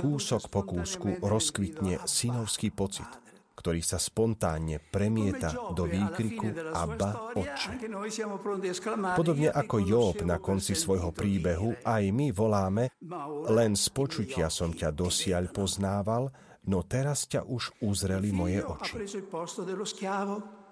Kúsok 0.00 0.42
po 0.48 0.60
kúsku 0.64 1.08
rozkvitne 1.20 2.00
synovský 2.08 2.72
pocit. 2.72 3.23
Ktorý 3.54 3.80
sa 3.80 4.02
spontánne 4.02 4.82
premieta 4.82 5.54
do 5.72 5.86
výkriku 5.86 6.74
Abba, 6.74 7.32
Oče. 7.38 7.70
Podobne 9.14 9.48
ako 9.54 9.76
Job 9.78 10.16
na 10.26 10.42
konci 10.42 10.74
svojho 10.74 11.14
príbehu, 11.14 11.78
aj 11.86 12.02
my 12.10 12.34
voláme, 12.34 12.90
len 13.48 13.78
z 13.78 13.86
počutia 13.94 14.50
som 14.50 14.74
ťa 14.74 14.90
dosiaľ 14.90 15.54
poznával, 15.54 16.34
no 16.66 16.82
teraz 16.82 17.30
ťa 17.30 17.46
už 17.46 17.78
uzreli 17.80 18.34
moje 18.34 18.60
oči. 18.66 19.22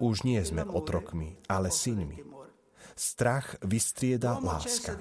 Už 0.02 0.16
nie 0.26 0.42
sme 0.42 0.66
otrokmi, 0.66 1.38
ale 1.46 1.70
synmi. 1.70 2.31
Strach 2.92 3.56
vystrieda 3.64 4.36
láska. 4.38 4.96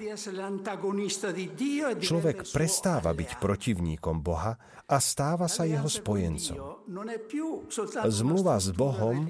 Človek 2.00 2.36
prestáva 2.48 3.12
byť 3.12 3.30
protivníkom 3.38 4.24
Boha 4.24 4.56
a 4.88 4.96
stáva 5.00 5.48
sa 5.48 5.64
jeho 5.64 5.88
spojencom. 5.88 6.84
Zmluva 8.08 8.56
s 8.60 8.68
Bohom 8.74 9.28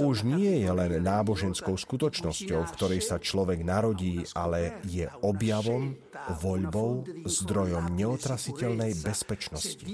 už 0.00 0.16
nie 0.24 0.64
je 0.64 0.70
len 0.72 0.92
náboženskou 1.04 1.76
skutočnosťou, 1.76 2.60
v 2.64 2.74
ktorej 2.76 3.00
sa 3.04 3.20
človek 3.20 3.60
narodí, 3.60 4.24
ale 4.32 4.80
je 4.88 5.08
objavom, 5.20 5.96
voľbou, 6.40 7.04
zdrojom 7.26 7.92
neotrasiteľnej 7.92 8.96
bezpečnosti. 9.04 9.84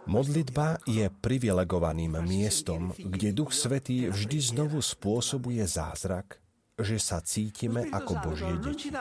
Modlitba 0.09 0.67
je 0.83 1.05
privilegovaným 1.07 2.19
miestom, 2.25 2.91
kde 2.97 3.31
Duch 3.31 3.55
Svetý 3.55 4.11
vždy 4.11 4.37
znovu 4.41 4.83
spôsobuje 4.83 5.63
zázrak, 5.63 6.41
že 6.75 6.97
sa 6.99 7.23
cítime 7.23 7.87
ako 7.93 8.13
Božie 8.25 8.51
deti. 8.59 8.91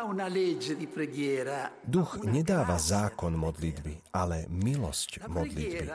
Duch 1.82 2.10
nedáva 2.22 2.76
zákon 2.78 3.32
modlitby, 3.34 4.14
ale 4.14 4.46
milosť 4.46 5.26
modlitby. 5.26 5.87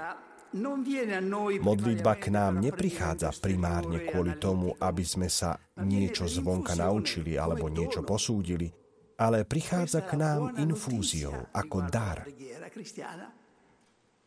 Modlitba 1.64 2.14
k 2.20 2.26
nám 2.34 2.60
neprichádza 2.60 3.32
primárne 3.40 4.04
kvôli 4.08 4.36
tomu, 4.36 4.76
aby 4.82 5.04
sme 5.06 5.32
sa 5.32 5.56
niečo 5.84 6.28
zvonka 6.28 6.76
naučili 6.76 7.36
alebo 7.40 7.68
niečo 7.68 8.02
posúdili, 8.02 8.72
ale 9.16 9.48
prichádza 9.48 10.04
k 10.04 10.20
nám 10.20 10.60
infúziou 10.60 11.48
ako 11.56 11.78
dar. 11.88 12.28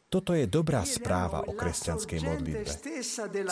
Toto 0.09 0.33
je 0.33 0.49
dobrá 0.49 0.89
správa 0.89 1.45
o 1.45 1.53
kresťanskej 1.53 2.21
modlitbe. 2.25 2.73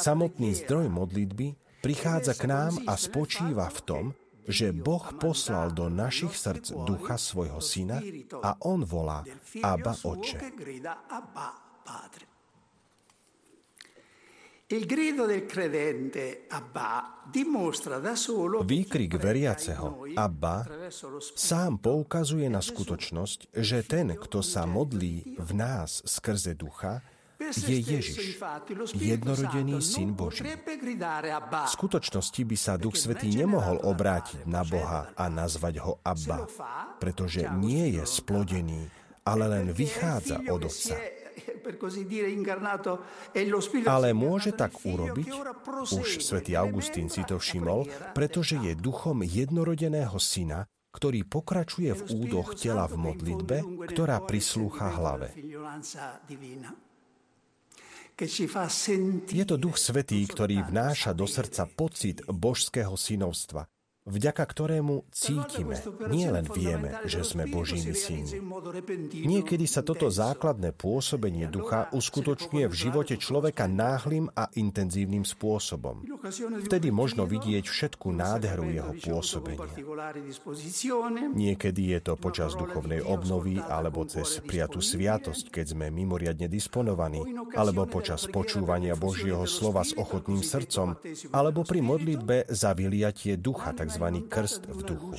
Samotný 0.00 0.57
zdroj 0.64 0.88
modlitby 0.88 1.52
prichádza 1.85 2.33
k 2.33 2.49
nám 2.49 2.73
a 2.88 2.97
spočíva 2.97 3.69
v 3.69 3.81
tom, 3.85 4.05
že 4.49 4.73
Boh 4.73 5.05
poslal 5.21 5.75
do 5.75 5.93
našich 5.93 6.33
srdc 6.33 6.73
ducha 6.87 7.19
svojho 7.21 7.61
syna 7.61 8.00
a 8.40 8.57
on 8.64 8.87
volá 8.87 9.26
Abba 9.61 9.93
Oče. 10.07 10.38
Výkrik 18.66 19.14
veriaceho 19.14 19.87
Abba 20.18 20.56
sám 21.38 21.79
poukazuje 21.79 22.50
na 22.50 22.59
skutočnosť, 22.59 23.55
že 23.55 23.87
ten, 23.87 24.18
kto 24.18 24.42
sa 24.42 24.66
modlí 24.66 25.38
v 25.38 25.50
nás 25.55 26.02
skrze 26.02 26.59
ducha, 26.59 26.98
je 27.38 27.79
Ježiš, 27.79 28.42
jednorodený 28.90 29.79
syn 29.79 30.18
Boží. 30.18 30.42
V 30.42 31.70
skutočnosti 31.70 32.42
by 32.42 32.57
sa 32.59 32.74
Duch 32.74 32.98
Svetý 32.98 33.38
nemohol 33.38 33.79
obrátiť 33.87 34.50
na 34.50 34.66
Boha 34.66 35.14
a 35.14 35.31
nazvať 35.31 35.79
ho 35.79 36.02
Abba, 36.02 36.42
pretože 36.98 37.46
nie 37.55 37.94
je 37.94 38.02
splodený, 38.02 38.90
ale 39.22 39.46
len 39.46 39.70
vychádza 39.70 40.42
od 40.50 40.66
Otca. 40.66 41.15
Ale 43.87 44.16
môže 44.16 44.57
tak 44.57 44.72
urobiť, 44.81 45.29
už 45.92 46.25
svätý 46.25 46.57
Augustín 46.57 47.12
si 47.12 47.20
to 47.29 47.37
všimol, 47.37 47.85
pretože 48.16 48.57
je 48.61 48.72
duchom 48.77 49.20
jednorodeného 49.20 50.16
syna, 50.16 50.64
ktorý 50.96 51.29
pokračuje 51.29 51.92
v 51.92 52.03
údoch 52.25 52.57
tela 52.57 52.88
v 52.88 52.96
modlitbe, 52.96 53.57
ktorá 53.92 54.25
prislúcha 54.25 54.88
hlave. 54.96 55.37
Je 59.29 59.44
to 59.44 59.57
Duch 59.61 59.77
Svetý, 59.77 60.25
ktorý 60.25 60.64
vnáša 60.64 61.12
do 61.12 61.29
srdca 61.29 61.68
pocit 61.68 62.25
božského 62.25 62.96
synovstva, 62.96 63.68
vďaka 64.07 64.45
ktorému 64.47 65.11
cítime, 65.11 65.77
nie 66.09 66.31
len 66.31 66.47
vieme, 66.47 66.95
že 67.05 67.27
sme 67.27 67.51
Božími 67.51 67.92
synmi. 67.92 68.38
Niekedy 69.27 69.66
sa 69.66 69.83
toto 69.83 70.07
základné 70.07 70.71
pôsobenie 70.79 71.51
ducha 71.51 71.90
uskutočňuje 71.90 72.66
v 72.71 72.75
živote 72.75 73.14
človeka 73.19 73.66
náhlým 73.66 74.31
a 74.33 74.47
intenzívnym 74.55 75.27
spôsobom. 75.27 76.07
Vtedy 76.71 76.95
možno 76.95 77.27
vidieť 77.27 77.66
všetku 77.66 78.14
nádheru 78.14 78.71
jeho 78.71 78.92
pôsobenia. 79.03 79.66
Niekedy 81.35 81.99
je 81.99 82.01
to 82.07 82.14
počas 82.14 82.55
duchovnej 82.55 83.03
obnovy 83.03 83.59
alebo 83.59 84.07
cez 84.07 84.38
prijatú 84.38 84.79
sviatosť, 84.79 85.51
keď 85.51 85.75
sme 85.75 85.90
mimoriadne 85.90 86.47
disponovaní, 86.47 87.27
alebo 87.59 87.90
počas 87.90 88.31
počúvania 88.31 88.95
Božieho 88.95 89.42
slova 89.51 89.83
s 89.83 89.99
ochotným 89.99 90.47
srdcom, 90.47 90.95
alebo 91.35 91.66
pri 91.66 91.81
modlitbe 91.83 92.37
za 92.47 92.71
vyliatie 92.71 93.35
ducha, 93.35 93.75
tzv 93.75 93.95
tzv. 93.96 94.06
krst 94.28 94.62
v 94.68 94.80
duchu. 94.85 95.12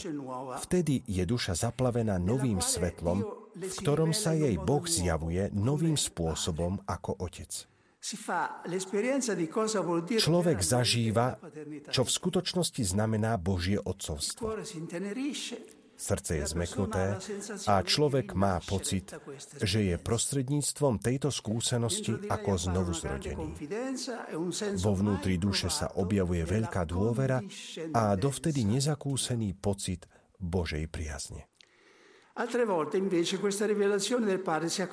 Vtedy 0.61 1.01
je 1.09 1.23
duša 1.25 1.57
zaplavená 1.57 2.21
novým 2.21 2.61
svetlom, 2.61 3.25
v 3.57 3.73
ktorom 3.81 4.13
sa 4.13 4.37
jej 4.37 4.53
Boh 4.61 4.85
zjavuje 4.85 5.49
novým 5.57 5.97
spôsobom 5.97 6.77
ako 6.85 7.17
Otec. 7.17 7.65
Človek 10.07 10.59
zažíva, 10.61 11.27
čo 11.89 12.01
v 12.05 12.11
skutočnosti 12.13 12.83
znamená 12.85 13.35
Božie 13.41 13.81
otcovstvo. 13.81 14.53
Srdce 15.97 16.38
je 16.38 16.45
zmeknuté 16.45 17.17
a 17.65 17.81
človek 17.81 18.38
má 18.38 18.62
pocit, 18.62 19.10
že 19.57 19.81
je 19.81 19.95
prostredníctvom 19.97 21.01
tejto 21.01 21.33
skúsenosti 21.33 22.13
ako 22.29 22.51
znovu 22.53 22.93
zrodený. 22.93 23.57
Vo 24.77 24.93
vnútri 24.93 25.41
duše 25.41 25.73
sa 25.73 25.89
objavuje 25.97 26.45
veľká 26.45 26.86
dôvera 26.86 27.41
a 27.97 28.13
dovtedy 28.13 28.62
nezakúsený 28.62 29.57
pocit 29.57 30.05
Božej 30.38 30.86
priazne. 30.86 31.49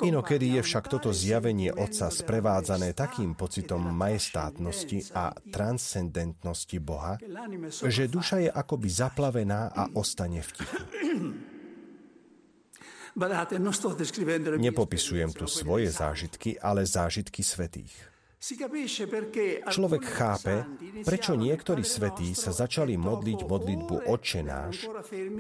Inokedy 0.01 0.47
je 0.57 0.63
však 0.65 0.85
toto 0.89 1.13
zjavenie 1.13 1.69
Otca 1.77 2.09
sprevádzané 2.09 2.97
takým 2.97 3.37
pocitom 3.37 3.85
majestátnosti 3.85 5.13
a 5.13 5.37
transcendentnosti 5.53 6.79
Boha, 6.81 7.21
že 7.85 8.09
duša 8.09 8.49
je 8.49 8.51
akoby 8.51 8.89
zaplavená 8.89 9.69
a 9.77 9.93
ostane 9.93 10.41
v 10.41 10.51
tichu. 10.57 10.79
Nepopisujem 14.59 15.31
tu 15.31 15.47
svoje 15.47 15.87
zážitky, 15.87 16.59
ale 16.59 16.83
zážitky 16.83 17.47
svetých. 17.47 18.14
Človek 19.71 20.05
chápe, 20.05 20.69
prečo 21.01 21.33
niektorí 21.33 21.81
svetí 21.81 22.37
sa 22.37 22.53
začali 22.53 22.99
modliť 23.01 23.41
modlitbu 23.49 24.05
Otče 24.05 24.41
náš, 24.45 24.85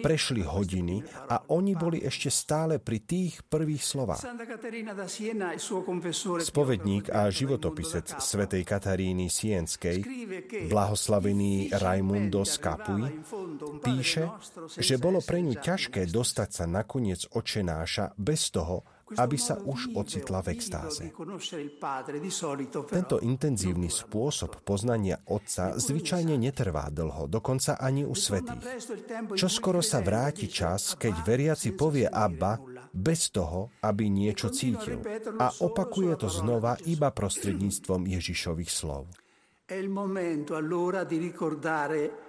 prešli 0.00 0.40
hodiny 0.40 1.04
a 1.28 1.44
oni 1.52 1.76
boli 1.76 2.00
ešte 2.00 2.32
stále 2.32 2.80
pri 2.80 3.04
tých 3.04 3.44
prvých 3.44 3.84
slovách. 3.84 4.24
Spovedník 6.40 7.12
a 7.12 7.28
životopisec 7.28 8.06
svätej 8.24 8.62
Kataríny 8.64 9.28
Sienskej, 9.28 10.00
blahoslavený 10.72 11.76
Raimundo 11.76 12.48
Skapuj, 12.48 13.20
píše, 13.84 14.32
že 14.80 14.96
bolo 14.96 15.20
pre 15.20 15.44
ňu 15.44 15.60
ťažké 15.60 16.08
dostať 16.08 16.48
sa 16.48 16.64
nakoniec 16.64 17.28
očenáša 17.36 18.16
bez 18.16 18.48
toho, 18.48 18.93
aby 19.12 19.36
sa 19.36 19.60
už 19.60 19.92
ocitla 19.92 20.40
v 20.40 20.48
extáze. 20.56 21.12
Tento 22.88 23.16
intenzívny 23.20 23.92
spôsob 23.92 24.64
poznania 24.64 25.20
Otca 25.28 25.76
zvyčajne 25.76 26.34
netrvá 26.40 26.88
dlho, 26.88 27.28
dokonca 27.28 27.76
ani 27.76 28.08
u 28.08 28.16
svetých. 28.16 28.64
Čo 29.36 29.48
skoro 29.52 29.84
sa 29.84 30.00
vráti 30.00 30.48
čas, 30.48 30.96
keď 30.96 31.14
veriaci 31.20 31.76
povie 31.76 32.08
Abba 32.08 32.56
bez 32.94 33.28
toho, 33.34 33.74
aby 33.84 34.08
niečo 34.08 34.48
cítil 34.54 35.02
a 35.36 35.52
opakuje 35.60 36.14
to 36.14 36.28
znova 36.30 36.78
iba 36.88 37.10
prostredníctvom 37.10 38.06
Ježišových 38.08 38.70
slov. 38.70 39.04
È 39.64 39.72
il 39.72 39.88
momento 39.88 40.56
allora 40.56 41.04
di 41.08 41.16
ricordare 41.16 42.23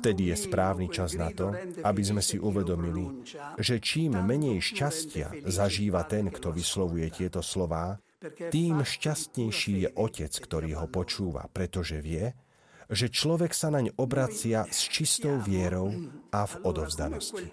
Vtedy 0.00 0.32
je 0.32 0.36
správny 0.36 0.88
čas 0.88 1.12
na 1.12 1.28
to, 1.28 1.52
aby 1.84 2.02
sme 2.02 2.24
si 2.24 2.40
uvedomili, 2.40 3.26
že 3.60 3.76
čím 3.84 4.16
menej 4.16 4.64
šťastia 4.64 5.44
zažíva 5.44 6.08
ten, 6.08 6.32
kto 6.32 6.56
vyslovuje 6.56 7.12
tieto 7.12 7.44
slová, 7.44 8.00
tým 8.48 8.80
šťastnejší 8.80 9.74
je 9.86 9.88
otec, 9.92 10.32
ktorý 10.32 10.80
ho 10.80 10.86
počúva, 10.88 11.46
pretože 11.52 12.00
vie, 12.00 12.32
že 12.86 13.10
človek 13.10 13.50
sa 13.50 13.70
naň 13.74 13.94
obracia 13.98 14.62
s 14.70 14.86
čistou 14.86 15.42
vierou 15.42 15.90
a 16.30 16.46
v 16.46 16.54
odovzdanosti. 16.62 17.50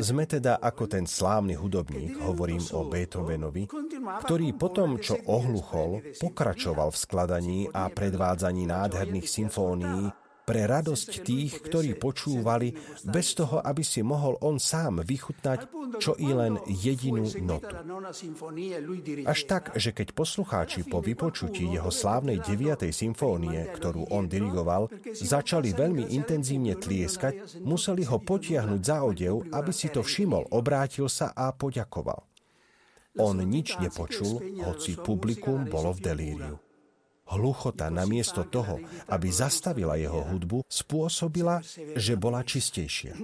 Sme 0.00 0.24
teda 0.28 0.60
ako 0.60 0.84
ten 0.88 1.04
slávny 1.08 1.56
hudobník, 1.56 2.20
hovorím 2.20 2.64
o 2.76 2.84
Beethovenovi, 2.88 3.68
ktorý 4.24 4.48
potom, 4.56 5.00
čo 5.00 5.16
ohluchol, 5.24 6.20
pokračoval 6.20 6.92
v 6.92 7.00
skladaní 7.00 7.58
a 7.72 7.88
predvádzaní 7.88 8.68
nádherných 8.68 9.28
symfónií 9.28 10.21
pre 10.42 10.66
radosť 10.66 11.10
tých, 11.22 11.62
ktorí 11.62 11.98
počúvali, 11.98 12.74
bez 13.06 13.34
toho, 13.38 13.62
aby 13.62 13.82
si 13.86 14.02
mohol 14.02 14.38
on 14.42 14.58
sám 14.58 15.02
vychutnať 15.06 15.82
čo 15.98 16.16
i 16.16 16.30
len 16.32 16.56
jedinú 16.66 17.26
notu. 17.44 17.74
Až 19.28 19.40
tak, 19.44 19.76
že 19.76 19.90
keď 19.92 20.16
poslucháči 20.16 20.86
po 20.86 21.04
vypočutí 21.04 21.68
jeho 21.68 21.90
slávnej 21.92 22.40
9. 22.40 22.88
symfónie, 22.94 23.68
ktorú 23.76 24.08
on 24.10 24.30
dirigoval, 24.30 24.88
začali 25.12 25.74
veľmi 25.76 26.14
intenzívne 26.16 26.78
tlieskať, 26.78 27.62
museli 27.62 28.06
ho 28.08 28.18
potiahnuť 28.22 28.82
za 28.82 28.98
odev, 29.04 29.46
aby 29.52 29.72
si 29.74 29.92
to 29.92 30.00
všimol, 30.00 30.48
obrátil 30.54 31.10
sa 31.10 31.34
a 31.36 31.52
poďakoval. 31.52 32.24
On 33.20 33.36
nič 33.36 33.76
nepočul, 33.76 34.64
hoci 34.64 34.96
publikum 34.96 35.68
bolo 35.68 35.92
v 35.92 36.00
delíriu. 36.00 36.56
Hluchota 37.28 37.88
namiesto 37.88 38.44
toho, 38.44 38.82
aby 39.08 39.28
zastavila 39.32 39.96
jeho 39.96 40.26
hudbu, 40.26 40.66
spôsobila, 40.68 41.62
že 41.96 42.18
bola 42.18 42.42
čistejšia. 42.44 43.16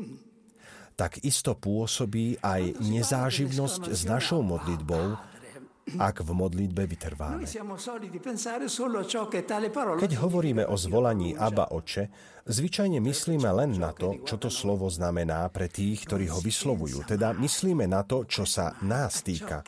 Tak 0.99 1.23
isto 1.23 1.55
pôsobí 1.55 2.43
aj 2.43 2.83
nezáživnosť 2.83 3.83
s 3.95 4.03
našou 4.03 4.43
modlitbou, 4.43 5.15
ak 5.97 6.21
v 6.21 6.31
modlitbe 6.37 6.85
vytrváme. 6.85 7.49
Keď 9.97 10.13
hovoríme 10.21 10.65
o 10.69 10.77
zvolaní 10.77 11.33
Abba 11.33 11.73
Oče, 11.73 12.05
zvyčajne 12.45 13.01
myslíme 13.01 13.49
len 13.49 13.81
na 13.81 13.97
to, 13.97 14.21
čo 14.29 14.37
to 14.37 14.53
slovo 14.53 14.93
znamená 14.93 15.49
pre 15.49 15.73
tých, 15.73 16.05
ktorí 16.05 16.29
ho 16.29 16.43
vyslovujú. 16.45 17.09
Teda 17.09 17.33
myslíme 17.33 17.89
na 17.89 18.05
to, 18.05 18.29
čo 18.29 18.45
sa 18.45 18.77
nás 18.85 19.25
týka. 19.25 19.65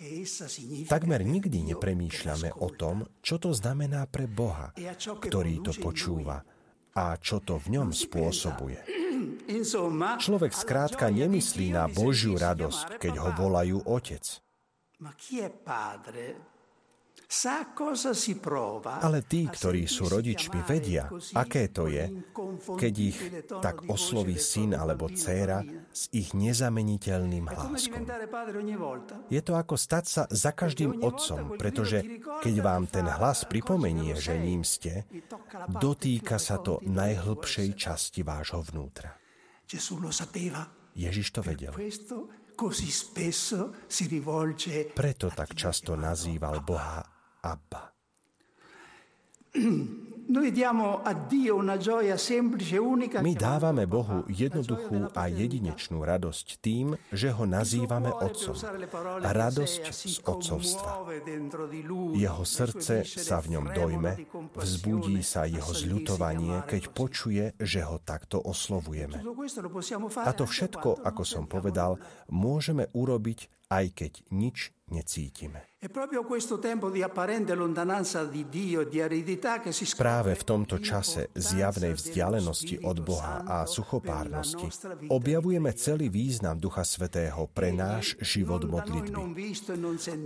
Takmer 0.90 1.24
nikdy 1.24 1.72
nepremýšľame 1.72 2.60
o 2.60 2.68
tom, 2.76 3.08
čo 3.24 3.40
to 3.40 3.56
znamená 3.56 4.04
pre 4.10 4.28
Boha, 4.28 4.76
ktorý 5.24 5.64
to 5.64 5.72
počúva 5.80 6.44
a 6.90 7.14
čo 7.22 7.38
to 7.40 7.56
v 7.56 7.78
ňom 7.78 7.94
spôsobuje. 7.94 8.82
Človek 10.20 10.52
skrátka 10.54 11.06
nemyslí 11.10 11.74
na 11.74 11.86
Božiu 11.86 12.34
radosť, 12.38 12.98
keď 12.98 13.14
ho 13.20 13.30
volajú 13.36 13.78
Otec. 13.86 14.49
Ale 19.06 19.22
tí, 19.22 19.46
ktorí 19.46 19.86
sú 19.86 20.10
rodičmi, 20.10 20.66
vedia, 20.66 21.06
aké 21.38 21.70
to 21.70 21.86
je, 21.86 22.26
keď 22.74 22.94
ich 22.98 23.18
tak 23.62 23.86
osloví 23.86 24.34
syn 24.34 24.74
alebo 24.74 25.06
dcéra 25.06 25.62
s 25.94 26.10
ich 26.10 26.34
nezameniteľným 26.34 27.46
hláskom. 27.46 28.02
Je 29.30 29.40
to 29.46 29.52
ako 29.54 29.74
stať 29.78 30.04
sa 30.10 30.22
za 30.26 30.50
každým 30.50 31.06
otcom, 31.06 31.54
pretože 31.54 32.02
keď 32.42 32.54
vám 32.66 32.90
ten 32.90 33.06
hlas 33.06 33.46
pripomenie, 33.46 34.18
že 34.18 34.34
ním 34.34 34.66
ste, 34.66 35.06
dotýka 35.70 36.34
sa 36.42 36.58
to 36.58 36.82
najhlbšej 36.82 37.78
časti 37.78 38.26
vášho 38.26 38.58
vnútra. 38.74 39.14
Ježiš 40.98 41.30
to 41.30 41.46
vedel. 41.46 41.70
Preto 44.92 45.32
tak 45.32 45.56
často 45.56 45.96
nazýval 45.96 46.60
Boha 46.60 47.00
Abba. 47.40 47.88
My 53.20 53.32
dávame 53.34 53.84
Bohu 53.90 54.22
jednoduchú 54.30 55.10
a 55.10 55.26
jedinečnú 55.26 56.06
radosť 56.06 56.46
tým, 56.62 56.94
že 57.10 57.34
ho 57.34 57.44
nazývame 57.50 58.14
Otcom. 58.14 58.54
Radosť 59.26 59.82
z 59.90 60.16
Otcovstva. 60.22 61.10
Jeho 62.14 62.44
srdce 62.46 63.02
sa 63.02 63.42
v 63.42 63.58
ňom 63.58 63.74
dojme, 63.74 64.12
vzbudí 64.54 65.18
sa 65.26 65.50
jeho 65.50 65.74
zľutovanie, 65.74 66.62
keď 66.62 66.82
počuje, 66.94 67.44
že 67.58 67.82
ho 67.82 67.98
takto 67.98 68.38
oslovujeme. 68.38 69.18
A 70.22 70.30
to 70.30 70.46
všetko, 70.46 71.02
ako 71.02 71.22
som 71.26 71.50
povedal, 71.50 71.98
môžeme 72.30 72.86
urobiť, 72.94 73.50
aj 73.70 73.84
keď 73.94 74.12
nič 74.30 74.70
necítime. 74.90 75.70
Práve 79.96 80.32
v 80.36 80.44
tomto 80.44 80.76
čase 80.76 81.20
zjavnej 81.32 81.92
vzdialenosti 81.96 82.84
od 82.84 82.98
Boha 83.00 83.40
a 83.48 83.56
suchopárnosti 83.64 84.68
objavujeme 85.08 85.72
celý 85.72 86.12
význam 86.12 86.60
Ducha 86.60 86.84
Svetého 86.84 87.48
pre 87.48 87.72
náš 87.72 88.20
život 88.20 88.68
modlitby. 88.68 89.16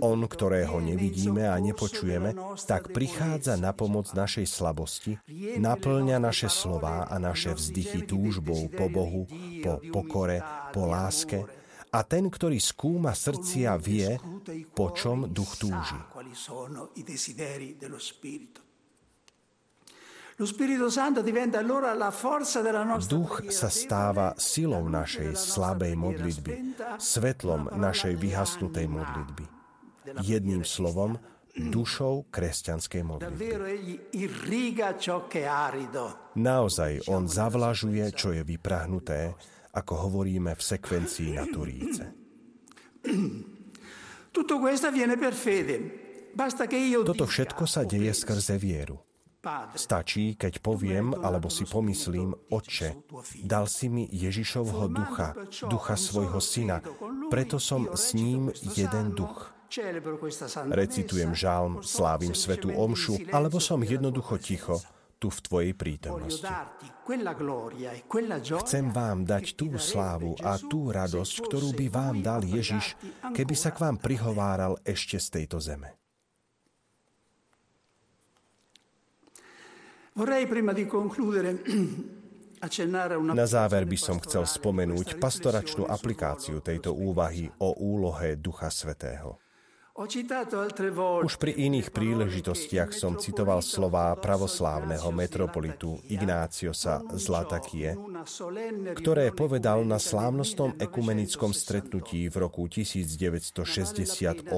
On, 0.03 0.19
ktorého 0.19 0.83
nevidíme 0.83 1.47
a 1.47 1.55
nepočujeme, 1.55 2.35
tak 2.67 2.91
prichádza 2.91 3.55
na 3.55 3.71
pomoc 3.71 4.11
našej 4.11 4.51
slabosti, 4.51 5.15
naplňa 5.55 6.19
naše 6.19 6.51
slová 6.51 7.07
a 7.07 7.15
naše 7.15 7.55
vzdychy 7.55 8.03
túžbou 8.03 8.67
po 8.67 8.91
Bohu, 8.91 9.23
po 9.63 9.79
pokore, 9.95 10.43
po 10.75 10.83
láske, 10.83 11.47
a 11.95 12.03
ten, 12.03 12.27
ktorý 12.27 12.59
skúma 12.59 13.15
srdcia, 13.15 13.79
vie, 13.79 14.19
po 14.75 14.91
čom 14.91 15.31
duch 15.31 15.55
túži. 15.55 15.95
Duch 23.07 23.33
sa 23.55 23.69
stáva 23.71 24.35
silou 24.35 24.83
našej 24.91 25.31
slabej 25.31 25.93
modlitby, 25.95 26.51
svetlom 26.99 27.71
našej 27.71 28.19
vyhasnutej 28.19 28.91
modlitby. 28.91 29.45
Jedným 30.19 30.67
slovom, 30.67 31.15
dušou 31.55 32.27
kresťanskej 32.27 33.01
modlitby. 33.07 33.45
Naozaj 36.35 36.91
on 37.07 37.23
zavlažuje, 37.31 38.05
čo 38.11 38.35
je 38.35 38.43
vyprahnuté, 38.43 39.39
ako 39.75 40.07
hovoríme 40.07 40.55
v 40.55 40.61
sekvencii 40.63 41.35
na 41.35 41.45
Turíce. 41.45 42.03
Toto 47.15 47.27
všetko 47.27 47.63
sa 47.63 47.87
deje 47.87 48.11
skrze 48.11 48.59
vieru. 48.59 48.99
Stačí, 49.77 50.33
keď 50.33 50.57
poviem 50.57 51.13
alebo 51.13 51.53
si 51.53 51.69
pomyslím, 51.69 52.33
Otče, 52.49 52.97
dal 53.45 53.69
si 53.69 53.93
mi 53.93 54.09
Ježišovho 54.09 54.89
ducha, 54.89 55.37
ducha 55.69 55.93
svojho 55.93 56.41
syna, 56.41 56.81
preto 57.29 57.61
som 57.61 57.93
s 57.93 58.17
ním 58.17 58.49
jeden 58.73 59.13
duch. 59.13 59.53
Recitujem 60.73 61.37
žálm, 61.37 61.85
slávim 61.85 62.33
svetú 62.33 62.73
omšu, 62.73 63.21
alebo 63.29 63.61
som 63.61 63.85
jednoducho 63.85 64.41
ticho, 64.41 64.81
tu 65.17 65.29
v 65.31 65.39
Tvojej 65.39 65.73
prítomnosti. 65.73 66.43
E 66.43 66.47
Chcem 68.65 68.91
vám 68.91 69.23
dať 69.23 69.55
tú 69.55 69.79
slávu 69.79 70.35
a 70.41 70.57
tú 70.59 70.91
radosť, 70.91 71.41
ktorú 71.47 71.71
by 71.73 71.89
vám 71.89 72.21
dal 72.21 72.43
Ježiš, 72.43 72.95
keby 73.33 73.55
sa 73.55 73.71
k 73.71 73.79
vám 73.81 73.97
prihováral 74.01 74.77
ešte 74.83 75.19
z 75.21 75.29
tejto 75.41 75.59
zeme. 75.61 75.93
Na 83.35 83.45
záver 83.45 83.85
by 83.85 83.97
som 83.99 84.17
chcel 84.23 84.47
spomenúť 84.47 85.19
pastoračnú 85.21 85.85
aplikáciu 85.85 86.63
tejto 86.63 86.95
úvahy 86.95 87.51
o 87.61 87.75
úlohe 87.77 88.35
Ducha 88.39 88.71
Svetého. 88.73 89.44
Už 89.95 91.39
pri 91.39 91.55
iných 91.55 91.95
príležitostiach 91.95 92.91
som 92.91 93.15
citoval 93.15 93.63
slová 93.63 94.11
pravoslávneho 94.19 95.07
metropolitu 95.15 96.03
Ignáciosa 96.11 96.99
z 97.15 97.23
Latakie, 97.31 97.95
ktoré 98.91 99.31
povedal 99.31 99.87
na 99.87 99.95
slávnostnom 99.95 100.75
ekumenickom 100.75 101.55
stretnutí 101.55 102.27
v 102.27 102.35
roku 102.43 102.67
1968. 102.67 104.51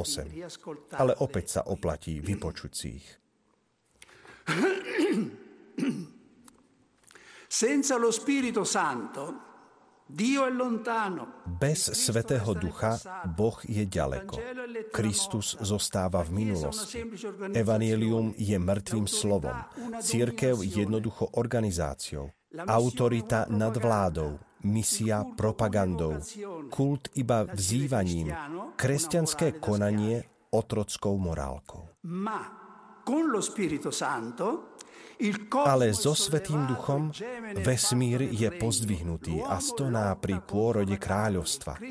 Ale 0.97 1.13
opäť 1.21 1.45
sa 1.53 1.61
oplatí 1.69 2.17
ich. 2.17 3.05
Senza 7.45 8.01
lo 8.01 8.09
Spirito 8.09 8.65
Santo 8.65 9.46
bez 11.45 11.79
Svetého 11.91 12.53
Ducha 12.55 12.95
Boh 13.27 13.59
je 13.67 13.83
ďaleko. 13.83 14.39
Kristus 14.95 15.59
zostáva 15.59 16.23
v 16.23 16.47
minulosti. 16.47 17.03
Evangelium 17.51 18.31
je 18.39 18.55
mŕtvým 18.55 19.07
slovom. 19.07 19.57
Církev 19.99 20.63
jednoducho 20.63 21.35
organizáciou. 21.35 22.31
Autorita 22.55 23.51
nad 23.51 23.75
vládou. 23.75 24.39
Misia 24.63 25.21
propagandou. 25.37 26.17
Kult 26.71 27.13
iba 27.19 27.45
vzývaním. 27.45 28.33
Kresťanské 28.79 29.59
konanie 29.59 30.23
otrockou 30.49 31.13
morálkou. 31.19 31.83
Ma 32.07 32.41
con 33.07 33.31
lo 33.31 33.39
Spirito 33.39 33.91
Santo 33.91 34.75
ale 35.65 35.93
so 35.93 36.13
Svetým 36.13 36.69
duchom 36.69 37.09
vesmír 37.61 38.29
je 38.29 38.49
pozdvihnutý 38.53 39.41
a 39.41 39.57
stoná 39.57 40.13
pri 40.17 40.41
pôrode 40.45 40.93
kráľovstva. 40.97 41.81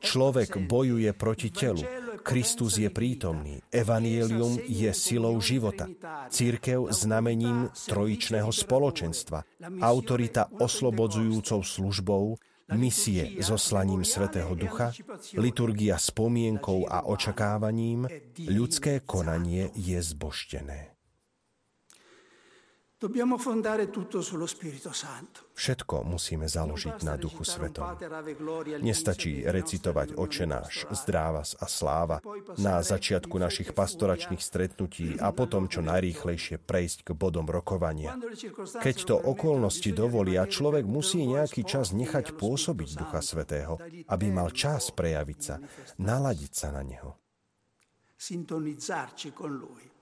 Človek 0.00 0.68
bojuje 0.68 1.10
proti 1.16 1.48
telu, 1.48 1.82
Kristus 2.26 2.82
je 2.82 2.90
prítomný, 2.90 3.62
Evangelium 3.70 4.58
je 4.66 4.90
silou 4.90 5.38
života, 5.38 5.86
církev 6.28 6.90
znamením 6.90 7.70
trojičného 7.70 8.50
spoločenstva, 8.50 9.46
autorita 9.78 10.50
oslobodzujúcou 10.58 11.60
službou, 11.62 12.24
misie 12.74 13.38
zoslaním 13.38 14.02
Svetého 14.02 14.58
Ducha, 14.58 14.90
liturgia 15.38 16.02
spomienkou 16.02 16.90
a 16.90 17.06
očakávaním, 17.06 18.10
ľudské 18.42 19.06
konanie 19.06 19.70
je 19.78 20.02
zboštené. 20.02 20.95
Všetko 25.52 25.96
musíme 26.08 26.48
založiť 26.48 26.96
na 27.04 27.20
Duchu 27.20 27.44
Svetom. 27.44 27.84
Nestačí 28.80 29.44
recitovať 29.44 30.16
očenáš, 30.16 30.88
zdrávas 31.04 31.60
a 31.60 31.68
sláva 31.68 32.24
na 32.56 32.80
začiatku 32.80 33.36
našich 33.36 33.76
pastoračných 33.76 34.40
stretnutí 34.40 35.20
a 35.20 35.28
potom 35.36 35.68
čo 35.68 35.84
najrýchlejšie 35.84 36.56
prejsť 36.56 36.98
k 37.04 37.10
bodom 37.12 37.44
rokovania. 37.44 38.16
Keď 38.80 38.96
to 39.04 39.20
okolnosti 39.20 39.92
dovolia, 39.92 40.48
človek 40.48 40.88
musí 40.88 41.20
nejaký 41.28 41.68
čas 41.68 41.92
nechať 41.92 42.32
pôsobiť 42.40 42.96
Ducha 42.96 43.20
Svetého, 43.20 43.76
aby 44.08 44.32
mal 44.32 44.48
čas 44.56 44.88
prejaviť 44.88 45.40
sa, 45.44 45.60
naladiť 46.00 46.52
sa 46.56 46.72
na 46.72 46.80
Neho. 46.80 47.12
Sintonizzarci 48.16 49.36
con 49.36 49.52
Lui. 49.52 49.95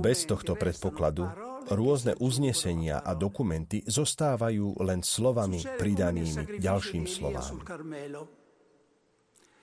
Bez 0.00 0.18
tohto 0.30 0.52
predpokladu 0.54 1.24
rôzne 1.70 2.12
uznesenia 2.18 3.02
a 3.02 3.12
dokumenty 3.18 3.82
zostávajú 3.84 4.78
len 4.80 5.02
slovami 5.02 5.60
pridanými 5.60 6.62
ďalším 6.62 7.04
slovám. 7.04 7.66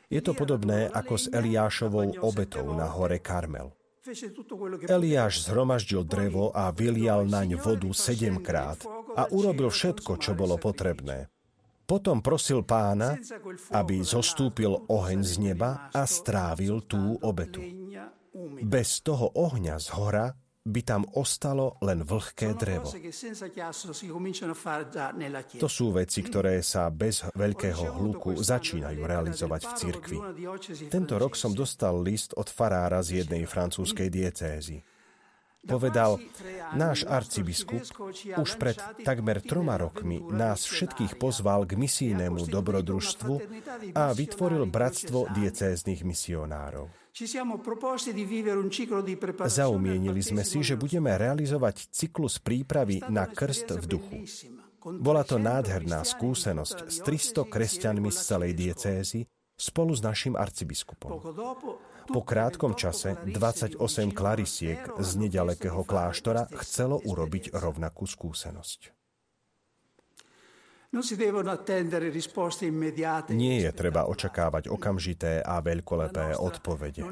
Je 0.08 0.22
to 0.24 0.32
podobné 0.32 0.88
ako 0.88 1.20
s 1.20 1.26
Eliášovou 1.28 2.24
obetou 2.24 2.72
na 2.72 2.88
hore 2.88 3.20
Karmel. 3.20 3.76
Eliáš 4.88 5.52
zhromaždil 5.52 6.08
drevo 6.08 6.56
a 6.56 6.72
vylial 6.72 7.28
naň 7.28 7.60
vodu 7.60 7.92
sedemkrát 7.92 8.80
a 9.20 9.28
urobil 9.28 9.68
všetko, 9.68 10.16
čo 10.16 10.32
bolo 10.32 10.56
potrebné. 10.56 11.28
Potom 11.88 12.20
prosil 12.20 12.68
pána, 12.68 13.16
aby 13.72 14.04
zostúpil 14.04 14.76
oheň 14.92 15.20
z 15.24 15.34
neba 15.40 15.88
a 15.96 16.04
strávil 16.04 16.84
tú 16.84 17.16
obetu. 17.24 17.64
Bez 18.60 19.00
toho 19.02 19.32
ohňa 19.32 19.80
z 19.80 19.88
hora 19.96 20.28
by 20.68 20.82
tam 20.84 21.08
ostalo 21.16 21.80
len 21.80 22.04
vlhké 22.04 22.60
drevo. 22.60 22.92
To 25.64 25.70
sú 25.72 25.96
veci, 25.96 26.20
ktoré 26.20 26.60
sa 26.60 26.92
bez 26.92 27.24
veľkého 27.32 27.96
hluku 27.96 28.36
začínajú 28.36 29.00
realizovať 29.08 29.62
v 29.64 29.72
cirkvi. 29.80 30.18
Tento 30.92 31.16
rok 31.16 31.40
som 31.40 31.56
dostal 31.56 31.96
list 32.04 32.36
od 32.36 32.52
farára 32.52 33.00
z 33.00 33.24
jednej 33.24 33.48
francúzskej 33.48 34.12
diecézy. 34.12 34.84
Povedal, 35.68 36.18
náš 36.74 37.04
arcibiskup 37.04 37.84
už 38.40 38.50
pred 38.56 38.80
takmer 39.04 39.44
troma 39.44 39.76
rokmi 39.76 40.24
nás 40.32 40.64
všetkých 40.64 41.20
pozval 41.20 41.68
k 41.68 41.76
misijnému 41.76 42.48
dobrodružstvu 42.48 43.34
a 43.94 44.16
vytvoril 44.16 44.64
bratstvo 44.66 45.28
diecéznych 45.36 46.08
misionárov. 46.08 46.88
Zaumienili 49.48 50.22
sme 50.22 50.44
si, 50.46 50.60
že 50.62 50.78
budeme 50.78 51.12
realizovať 51.18 51.90
cyklus 51.90 52.38
prípravy 52.38 53.02
na 53.10 53.26
krst 53.26 53.74
v 53.74 53.86
duchu. 53.90 54.18
Bola 55.02 55.26
to 55.26 55.42
nádherná 55.42 56.06
skúsenosť 56.06 56.78
s 56.88 56.98
300 57.04 57.44
kresťanmi 57.50 58.08
z 58.14 58.20
celej 58.22 58.52
diecézy 58.56 59.26
spolu 59.58 59.98
s 59.98 60.06
našim 60.06 60.38
arcibiskupom. 60.38 61.18
Po 62.08 62.24
krátkom 62.24 62.74
čase 62.74 63.20
28 63.28 63.78
klarisiek 64.16 64.80
z 65.00 65.10
nedalekého 65.20 65.84
kláštora 65.84 66.48
chcelo 66.64 67.04
urobiť 67.04 67.52
rovnakú 67.52 68.08
skúsenosť. 68.08 68.98
Nie 73.36 73.56
je 73.60 73.72
treba 73.76 74.08
očakávať 74.08 74.72
okamžité 74.72 75.44
a 75.44 75.60
veľkolepé 75.60 76.40
odpovede. 76.40 77.04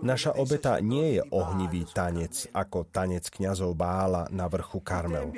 Naša 0.00 0.32
obeta 0.40 0.80
nie 0.80 1.20
je 1.20 1.22
ohnivý 1.36 1.84
tanec 1.92 2.48
ako 2.56 2.88
tanec 2.88 3.28
kňazov 3.28 3.76
Bála 3.76 4.24
na 4.32 4.48
vrchu 4.48 4.80
Karmel. 4.80 5.36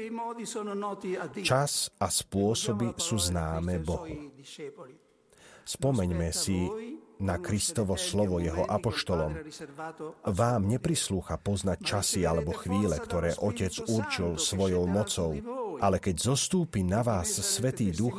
Čas 1.42 1.90
a 1.98 2.06
spôsoby 2.06 2.94
sú 2.94 3.18
známe 3.18 3.82
Bohu. 3.82 4.06
Spomeňme 5.66 6.30
si 6.30 6.70
na 7.18 7.38
Kristovo 7.38 7.98
slovo 7.98 8.38
jeho 8.38 8.64
apoštolom. 8.66 9.34
Vám 10.26 10.62
neprislúcha 10.66 11.38
poznať 11.38 11.78
časy 11.82 12.20
alebo 12.26 12.54
chvíle, 12.54 12.98
ktoré 12.98 13.34
Otec 13.38 13.74
určil 13.90 14.38
svojou 14.38 14.86
mocou, 14.86 15.34
ale 15.78 16.02
keď 16.02 16.34
zostúpi 16.34 16.82
na 16.82 17.02
vás 17.02 17.30
Svetý 17.30 17.90
Duch, 17.94 18.18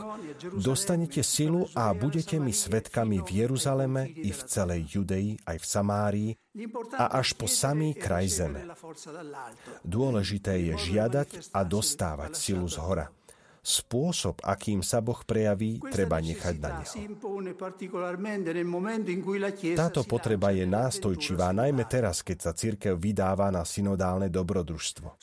dostanete 0.55 1.23
silu 1.23 1.67
a 1.75 1.91
budete 1.91 2.39
mi 2.39 2.55
svetkami 2.55 3.23
v 3.23 3.29
Jeruzaleme 3.45 4.07
i 4.07 4.31
v 4.31 4.41
celej 4.47 4.81
Judei, 4.88 5.35
aj 5.43 5.57
v 5.59 5.65
Samárii 5.65 6.29
a 6.95 7.19
až 7.19 7.35
po 7.39 7.47
samý 7.47 7.95
kraj 7.95 8.27
zeme. 8.27 8.67
Dôležité 9.85 10.59
je 10.59 10.73
žiadať 10.75 11.55
a 11.55 11.62
dostávať 11.63 12.35
silu 12.35 12.67
z 12.67 12.77
hora. 12.79 13.18
Spôsob, 13.59 14.39
akým 14.41 14.79
sa 14.79 15.03
Boh 15.03 15.19
prejaví, 15.27 15.83
treba 15.91 16.23
nechať 16.23 16.55
na 16.63 16.69
Neho. 16.79 16.93
Táto 19.75 20.01
potreba 20.07 20.49
je 20.55 20.63
nástojčivá, 20.63 21.51
najmä 21.51 21.83
teraz, 21.85 22.23
keď 22.23 22.37
sa 22.39 22.51
církev 22.55 22.95
vydáva 22.95 23.51
na 23.51 23.67
synodálne 23.67 24.31
dobrodružstvo. 24.31 25.19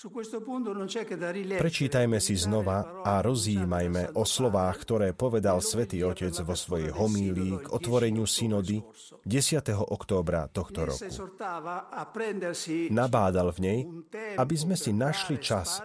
Prečítajme 1.56 2.18
si 2.20 2.34
znova 2.36 3.02
a 3.02 3.24
rozjímajme 3.24 4.16
o 4.16 4.24
slovách, 4.28 4.76
ktoré 4.84 5.08
povedal 5.16 5.64
svätý 5.64 6.04
Otec 6.04 6.36
vo 6.44 6.52
svojej 6.52 6.92
homílii 6.92 7.64
k 7.64 7.66
otvoreniu 7.72 8.28
synody 8.28 8.84
10. 9.24 9.64
októbra 9.74 10.46
tohto 10.52 10.92
roku. 10.92 11.02
Nabádal 12.92 13.48
v 13.56 13.58
nej, 13.58 13.78
aby 14.36 14.56
sme 14.56 14.76
si 14.76 14.92
našli 14.92 15.40
čas 15.40 15.82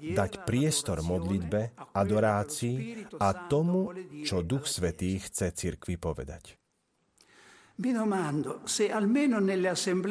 dať 0.00 0.46
priestor 0.46 1.02
modlitbe 1.02 1.79
adorácii 1.92 3.08
a 3.20 3.48
tomu, 3.48 3.92
čo 4.24 4.44
Duch 4.44 4.68
Svetý 4.68 5.18
chce 5.20 5.52
cirkvi 5.52 5.96
povedať. 5.96 6.60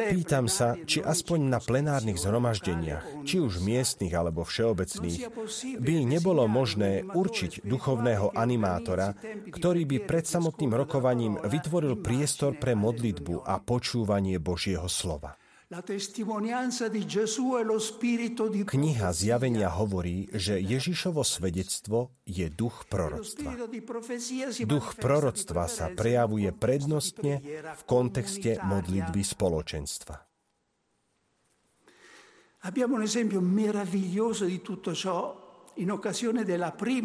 Pýtam 0.09 0.49
sa, 0.49 0.73
či 0.89 1.05
aspoň 1.05 1.39
na 1.53 1.61
plenárnych 1.61 2.17
zhromaždeniach, 2.17 3.21
či 3.29 3.37
už 3.37 3.61
miestnych 3.61 4.09
alebo 4.09 4.41
všeobecných, 4.41 5.29
by 5.77 5.95
nebolo 6.01 6.49
možné 6.49 7.05
určiť 7.05 7.61
duchovného 7.61 8.33
animátora, 8.33 9.13
ktorý 9.53 9.85
by 9.85 9.97
pred 10.01 10.25
samotným 10.25 10.73
rokovaním 10.73 11.37
vytvoril 11.45 12.01
priestor 12.01 12.57
pre 12.57 12.73
modlitbu 12.73 13.45
a 13.45 13.61
počúvanie 13.61 14.41
Božieho 14.41 14.89
slova. 14.89 15.37
E 15.69 15.77
Kniha 18.65 19.09
Zjavenia 19.13 19.69
hovorí, 19.69 20.25
že 20.33 20.57
Ježišovo 20.57 21.21
svedectvo 21.21 22.09
je 22.25 22.49
duch 22.49 22.89
proroctva. 22.89 23.53
Duch 24.65 24.97
proroctva 24.97 25.69
sa 25.69 25.93
prejavuje 25.93 26.49
prednostne 26.57 27.45
v 27.77 27.81
kontexte 27.85 28.57
modlitby 28.65 29.21
spoločenstva. 29.21 30.17
Abbiamo 32.65 32.97
un 32.97 33.05
esempio 33.05 33.37
meraviglioso 33.37 34.49
di 34.49 34.65
tutto 34.65 34.97
ciò 34.97 35.48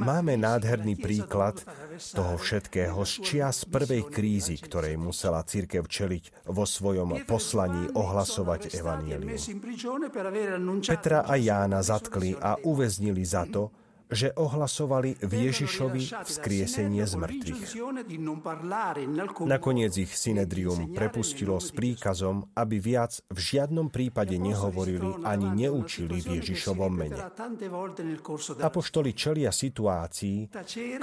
Máme 0.02 0.34
nádherný 0.34 0.98
príklad 0.98 1.62
toho 2.10 2.34
všetkého 2.34 2.98
z 3.06 3.12
čias 3.22 3.62
prvej 3.62 4.10
krízy, 4.10 4.58
ktorej 4.58 4.98
musela 4.98 5.46
církev 5.46 5.86
čeliť 5.86 6.50
vo 6.50 6.66
svojom 6.66 7.22
poslaní 7.22 7.86
ohlasovať 7.94 8.74
evanielium. 8.74 9.38
Petra 10.82 11.22
a 11.22 11.34
Jána 11.38 11.80
zatkli 11.86 12.34
a 12.34 12.58
uväznili 12.66 13.22
za 13.22 13.46
to, 13.46 13.70
že 14.12 14.32
ohlasovali 14.36 15.16
v 15.20 15.32
Ježišovi 15.48 16.02
vzkriesenie 16.24 17.04
z 17.04 17.14
mŕtvych. 17.18 17.70
Nakoniec 19.44 19.92
ich 19.96 20.12
Synedrium 20.12 20.92
prepustilo 20.92 21.56
s 21.60 21.72
príkazom, 21.72 22.48
aby 22.54 22.76
viac 22.80 23.20
v 23.32 23.38
žiadnom 23.38 23.88
prípade 23.88 24.36
nehovorili 24.36 25.24
ani 25.24 25.66
neučili 25.66 26.20
v 26.20 26.40
Ježišovom 26.40 26.92
mene. 26.92 27.20
Apoštoli 28.60 29.12
čelia 29.16 29.50
situácii, 29.52 30.52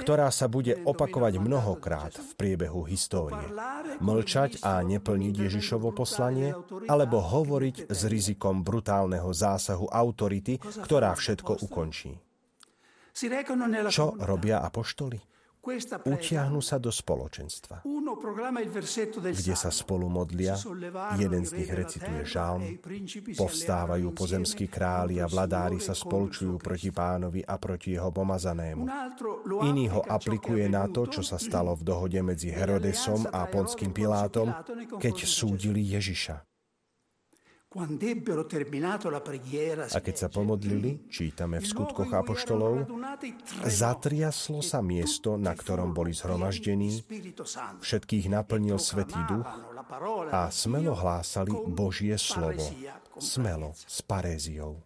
ktorá 0.00 0.30
sa 0.30 0.46
bude 0.46 0.78
opakovať 0.82 1.34
mnohokrát 1.42 2.12
v 2.16 2.30
priebehu 2.38 2.86
histórie. 2.86 3.46
Mlčať 4.02 4.62
a 4.62 4.80
neplniť 4.82 5.34
Ježišovo 5.48 5.94
poslanie, 5.94 6.54
alebo 6.88 7.20
hovoriť 7.22 7.90
s 7.90 8.00
rizikom 8.06 8.64
brutálneho 8.64 9.30
zásahu 9.30 9.90
autority, 9.90 10.58
ktorá 10.58 11.14
všetko 11.14 11.62
ukončí. 11.66 12.31
Čo 13.92 14.16
robia 14.24 14.64
apoštoli? 14.64 15.32
Utiahnu 16.02 16.58
sa 16.58 16.82
do 16.82 16.90
spoločenstva, 16.90 17.86
kde 19.30 19.54
sa 19.54 19.70
spolu 19.70 20.10
modlia, 20.10 20.58
jeden 21.14 21.46
z 21.46 21.54
nich 21.54 21.70
recituje 21.70 22.26
žalm, 22.26 22.82
povstávajú 23.38 24.10
pozemskí 24.10 24.66
králi 24.66 25.22
a 25.22 25.30
vladári 25.30 25.78
sa 25.78 25.94
spolčujú 25.94 26.58
proti 26.58 26.90
pánovi 26.90 27.46
a 27.46 27.62
proti 27.62 27.94
jeho 27.94 28.10
pomazanému. 28.10 28.90
Iný 29.62 29.86
ho 29.94 30.02
aplikuje 30.02 30.66
na 30.66 30.90
to, 30.90 31.06
čo 31.06 31.22
sa 31.22 31.38
stalo 31.38 31.78
v 31.78 31.86
dohode 31.86 32.18
medzi 32.26 32.50
Herodesom 32.50 33.30
a 33.30 33.46
Ponským 33.46 33.94
Pilátom, 33.94 34.50
keď 34.98 35.14
súdili 35.22 35.86
Ježiša. 35.94 36.51
A 39.92 39.98
keď 40.04 40.14
sa 40.16 40.28
pomodlili, 40.28 41.08
čítame 41.08 41.56
v 41.56 41.66
skutkoch 41.66 42.12
apoštolov, 42.12 42.84
zatriaslo 43.64 44.60
sa 44.60 44.84
miesto, 44.84 45.40
na 45.40 45.56
ktorom 45.56 45.96
boli 45.96 46.12
zhromaždení, 46.12 47.00
všetkých 47.80 48.28
naplnil 48.28 48.76
Svetý 48.76 49.16
Duch 49.24 49.48
a 50.28 50.52
smelo 50.52 50.92
hlásali 50.92 51.52
Božie 51.72 52.20
slovo, 52.20 52.60
smelo 53.16 53.72
s 53.72 54.04
paréziou. 54.04 54.84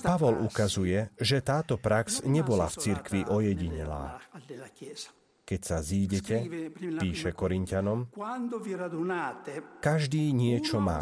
Pavol 0.00 0.34
ukazuje, 0.40 1.12
že 1.20 1.44
táto 1.44 1.76
prax 1.76 2.24
nebola 2.24 2.64
v 2.72 2.76
cirkvi 2.80 3.20
ojedinelá. 3.28 4.16
Keď 5.48 5.60
sa 5.64 5.80
zídete, 5.80 6.44
píše 7.00 7.32
Korintianom, 7.32 8.12
každý 9.80 10.36
niečo 10.36 10.76
má. 10.76 11.00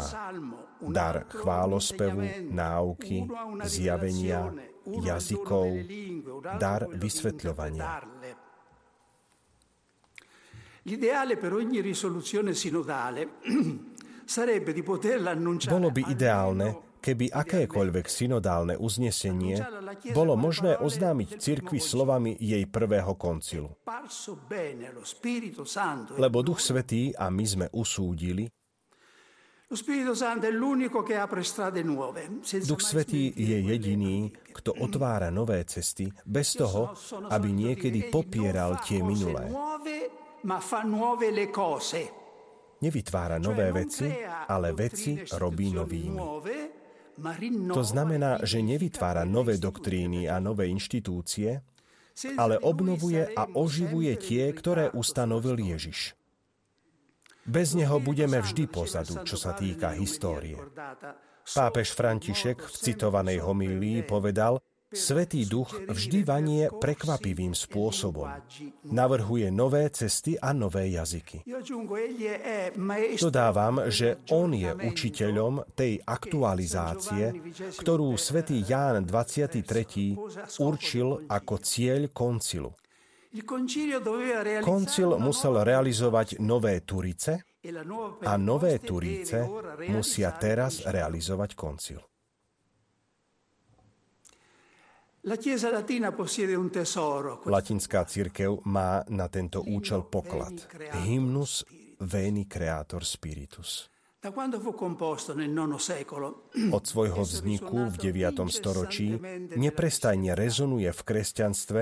Dar 0.79 1.27
chválospevu, 1.27 2.47
náuky, 2.55 3.27
zjavenia, 3.67 4.55
jazykov, 4.87 5.67
dar 6.55 6.87
vysvetľovania. 6.87 8.07
L'ideale 10.87 11.35
per 11.35 11.51
ogni 11.51 11.83
risoluzione 11.83 12.55
sinodale 12.55 13.43
sarebbe 14.23 14.71
di 14.71 14.79
poterla 14.79 15.31
annunciare 15.31 15.75
Bolo 15.75 15.91
by 15.91 16.03
ideálne, 16.07 16.86
keby 17.07 17.31
akékoľvek 17.31 18.05
synodálne 18.11 18.75
uznesenie 18.75 19.63
bolo 20.11 20.35
možné 20.35 20.75
oznámiť 20.75 21.39
cirkvi 21.39 21.79
slovami 21.79 22.35
jej 22.35 22.67
prvého 22.67 23.15
koncilu. 23.15 23.71
Lebo 26.19 26.37
Duch 26.43 26.59
Svetý 26.59 27.15
a 27.15 27.31
my 27.31 27.45
sme 27.47 27.67
usúdili, 27.71 28.51
Duch 32.63 32.81
Svetý 32.87 33.23
je 33.35 33.57
jediný, 33.67 34.31
kto 34.55 34.71
otvára 34.79 35.27
nové 35.27 35.59
cesty 35.67 36.07
bez 36.23 36.55
toho, 36.55 36.95
aby 37.27 37.51
niekedy 37.51 38.07
popieral 38.07 38.79
tie 38.79 39.03
minulé. 39.03 39.51
Nevytvára 42.79 43.35
nové 43.43 43.67
veci, 43.75 44.07
ale 44.47 44.71
veci 44.71 45.19
robí 45.35 45.67
novými. 45.75 46.19
To 47.73 47.83
znamená, 47.83 48.45
že 48.45 48.61
nevytvára 48.61 49.25
nové 49.25 49.57
doktríny 49.57 50.29
a 50.29 50.37
nové 50.37 50.69
inštitúcie, 50.69 51.65
ale 52.37 52.61
obnovuje 52.61 53.25
a 53.33 53.49
oživuje 53.57 54.13
tie, 54.21 54.49
ktoré 54.53 54.93
ustanovil 54.93 55.57
Ježiš. 55.57 56.13
Bez 57.47 57.73
neho 57.73 57.97
budeme 58.03 58.43
vždy 58.43 58.67
pozadu, 58.67 59.23
čo 59.23 59.39
sa 59.39 59.55
týka 59.55 59.95
histórie. 59.95 60.59
Pápež 61.47 61.95
František 61.95 62.59
v 62.59 62.75
citovanej 62.75 63.39
homílii 63.39 64.03
povedal, 64.03 64.59
Svetý 64.87 65.43
duch 65.43 65.75
vždy 65.83 66.23
vanie 66.23 66.71
prekvapivým 66.71 67.51
spôsobom. 67.51 68.31
Navrhuje 68.87 69.51
nové 69.51 69.91
cesty 69.91 70.39
a 70.39 70.55
nové 70.55 70.95
jazyky. 70.95 71.43
Dodávam, 73.19 73.91
že 73.91 74.23
on 74.31 74.55
je 74.55 74.71
učiteľom 74.71 75.75
tej 75.75 75.99
aktualizácie, 76.07 77.35
ktorú 77.83 78.15
svätý 78.15 78.63
Ján 78.63 79.03
23. 79.03 80.15
určil 80.63 81.27
ako 81.27 81.53
cieľ 81.59 82.07
koncilu. 82.15 82.71
Koncil 84.63 85.09
musel 85.19 85.53
realizovať 85.67 86.39
nové 86.39 86.79
Turice 86.87 87.59
a 88.23 88.39
nové 88.39 88.79
Turice 88.79 89.43
musia 89.91 90.31
teraz 90.39 90.87
realizovať 90.87 91.59
koncil. 91.59 91.99
Latinská 97.43 98.07
církev 98.07 98.63
má 98.63 99.03
na 99.11 99.27
tento 99.27 99.59
účel 99.59 100.07
poklad. 100.07 100.55
Hymnus 101.03 101.67
Veni 101.99 102.47
Creator 102.47 103.03
Spiritus. 103.03 103.91
Od 106.77 106.83
svojho 106.87 107.21
vzniku 107.27 107.91
v 107.91 107.95
9. 107.99 108.39
storočí 108.47 109.19
neprestajne 109.51 110.31
rezonuje 110.31 110.95
v 110.95 111.01
kresťanstve 111.03 111.81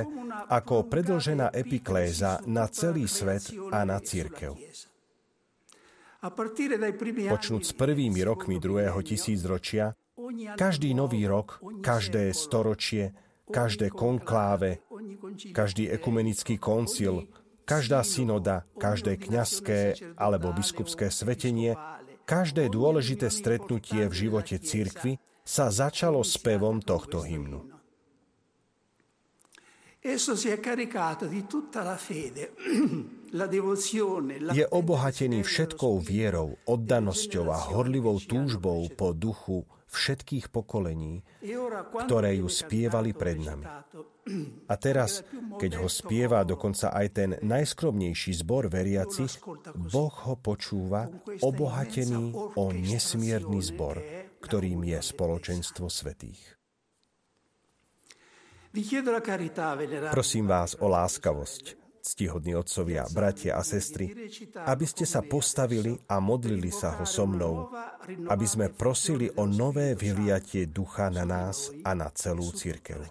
ako 0.49 0.89
predlžená 0.89 1.53
epikléza 1.53 2.41
na 2.49 2.65
celý 2.65 3.05
svet 3.05 3.53
a 3.69 3.85
na 3.85 4.01
církev. 4.01 4.57
Počnúť 7.29 7.61
s 7.61 7.73
prvými 7.77 8.25
rokmi 8.25 8.57
druhého 8.57 8.97
tisícročia, 9.05 9.93
každý 10.57 10.97
nový 10.97 11.29
rok, 11.29 11.61
každé 11.85 12.33
storočie 12.33 13.13
každé 13.49 13.93
konkláve, 13.93 14.81
každý 15.53 15.89
ekumenický 15.89 16.57
koncil, 16.57 17.29
každá 17.65 18.01
synoda, 18.05 18.65
každé 18.77 19.17
kňazské 19.17 19.97
alebo 20.17 20.53
biskupské 20.53 21.09
svetenie, 21.09 21.77
každé 22.25 22.73
dôležité 22.73 23.29
stretnutie 23.29 24.09
v 24.09 24.13
živote 24.13 24.57
cirkvy 24.57 25.21
sa 25.45 25.69
začalo 25.69 26.25
spevom 26.25 26.81
tohto 26.81 27.21
hymnu. 27.21 27.69
Je 34.53 34.65
obohatený 34.69 35.43
všetkou 35.43 35.93
vierou, 35.99 36.55
oddanosťou 36.69 37.45
a 37.49 37.57
horlivou 37.73 38.21
túžbou 38.21 38.85
po 38.93 39.17
duchu, 39.17 39.65
všetkých 39.89 40.49
pokolení, 40.49 41.21
ktoré 42.05 42.41
ju 42.41 42.47
spievali 42.49 43.13
pred 43.13 43.37
nami. 43.39 43.65
A 44.71 44.73
teraz, 44.81 45.21
keď 45.61 45.85
ho 45.85 45.87
spieva 45.87 46.41
dokonca 46.41 46.89
aj 46.89 47.07
ten 47.13 47.29
najskromnejší 47.45 48.41
zbor 48.41 48.73
veriacich, 48.73 49.37
Boh 49.77 50.15
ho 50.25 50.33
počúva 50.33 51.05
obohatený 51.45 52.33
o 52.57 52.73
nesmierny 52.73 53.61
zbor, 53.61 54.01
ktorým 54.41 54.81
je 54.81 54.99
spoločenstvo 55.01 55.85
svetých. 55.93 56.41
Prosím 60.11 60.45
vás 60.51 60.75
o 60.75 60.87
láskavosť, 60.91 61.84
ctihodní 62.05 62.53
otcovia, 62.53 63.09
bratia 63.09 63.57
a 63.57 63.65
sestry, 63.65 64.13
aby 64.53 64.85
ste 64.85 65.09
sa 65.09 65.25
postavili 65.25 65.97
a 66.05 66.21
modlili 66.21 66.69
sa 66.69 66.93
ho 67.01 67.05
so 67.09 67.25
mnou, 67.25 67.73
aby 68.29 68.45
sme 68.45 68.69
prosili 68.69 69.25
o 69.41 69.49
nové 69.49 69.97
vyliatie 69.97 70.69
ducha 70.69 71.09
na 71.09 71.25
nás 71.25 71.73
a 71.81 71.97
na 71.97 72.13
celú 72.13 72.53
církev. 72.53 73.09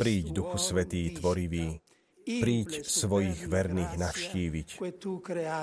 Príď, 0.00 0.24
Duchu 0.32 0.56
Svetý, 0.56 1.12
tvorivý, 1.12 1.76
Príď 2.28 2.84
svojich 2.84 3.48
verných 3.48 3.96
navštíviť. 3.96 4.68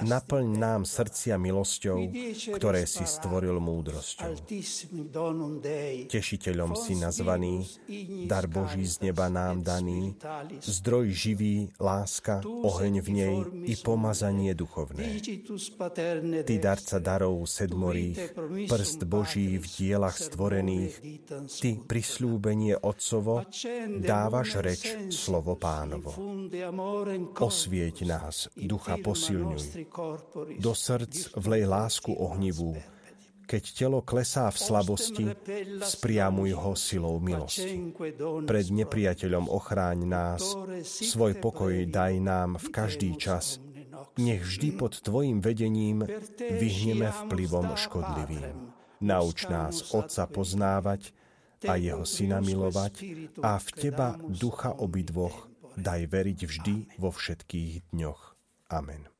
Naplň 0.01 0.47
nám 0.57 0.82
srdcia 0.89 1.38
milosťou, 1.38 2.09
ktoré 2.57 2.89
si 2.89 3.05
stvoril 3.05 3.61
múdrosťou. 3.61 4.34
Tešiteľom 6.09 6.72
si 6.74 6.97
nazvaný, 6.97 7.70
dar 8.26 8.49
Boží 8.49 8.82
z 8.89 9.05
neba 9.05 9.30
nám 9.30 9.61
daný, 9.61 10.18
zdroj 10.66 11.13
živý, 11.13 11.70
láska, 11.78 12.41
oheň 12.41 12.93
v 13.05 13.09
nej 13.13 13.36
i 13.70 13.74
pomazanie 13.78 14.57
duchovné. 14.57 15.22
Ty 16.41 16.55
darca 16.57 16.97
darov 16.97 17.45
sedmorých, 17.45 18.34
prst 18.66 19.05
Boží 19.05 19.61
v 19.61 19.66
dielach 19.70 20.18
stvorených, 20.18 20.97
Ty 21.45 21.78
prislúbenie 21.86 22.74
Otcovo, 22.82 23.45
dávaš 24.01 24.49
reč 24.66 25.13
slovo 25.13 25.53
pánovo. 25.61 26.18
Osvieť 27.36 27.97
nás, 28.08 28.47
ducha 28.56 28.95
posilňuj. 29.01 29.88
Do 30.62 30.72
srdc 30.72 31.36
vlej 31.36 31.64
lásku 31.68 32.12
ohnivú. 32.16 32.80
Keď 33.45 33.64
telo 33.78 34.01
klesá 34.01 34.49
v 34.49 34.58
slabosti, 34.58 35.26
spriamuj 35.86 36.58
ho 36.58 36.74
silou 36.74 37.22
milosti. 37.22 37.93
Pred 38.49 38.66
nepriateľom 38.74 39.45
ochráň 39.53 39.99
nás, 40.10 40.58
svoj 40.82 41.38
pokoj 41.38 41.86
daj 41.86 42.14
nám 42.26 42.58
v 42.58 42.68
každý 42.74 43.14
čas. 43.22 43.62
Nech 44.18 44.41
vždy 44.41 44.80
pod 44.80 44.97
Tvojim 44.97 45.45
vedením 45.45 46.08
vyhneme 46.39 47.12
vplyvom 47.12 47.78
škodlivým. 47.78 48.74
Nauč 49.03 49.45
nás 49.45 49.93
Otca 49.93 50.26
poznávať 50.26 51.14
a 51.70 51.78
Jeho 51.78 52.08
Syna 52.08 52.41
milovať 52.41 52.93
a 53.45 53.62
v 53.62 53.68
Teba 53.76 54.18
ducha 54.26 54.74
obidvoch 54.74 55.51
daj 55.78 56.01
veriť 56.11 56.39
vždy 56.47 56.76
vo 56.99 57.09
všetkých 57.11 57.91
dňoch. 57.91 58.21
Amen. 58.71 59.14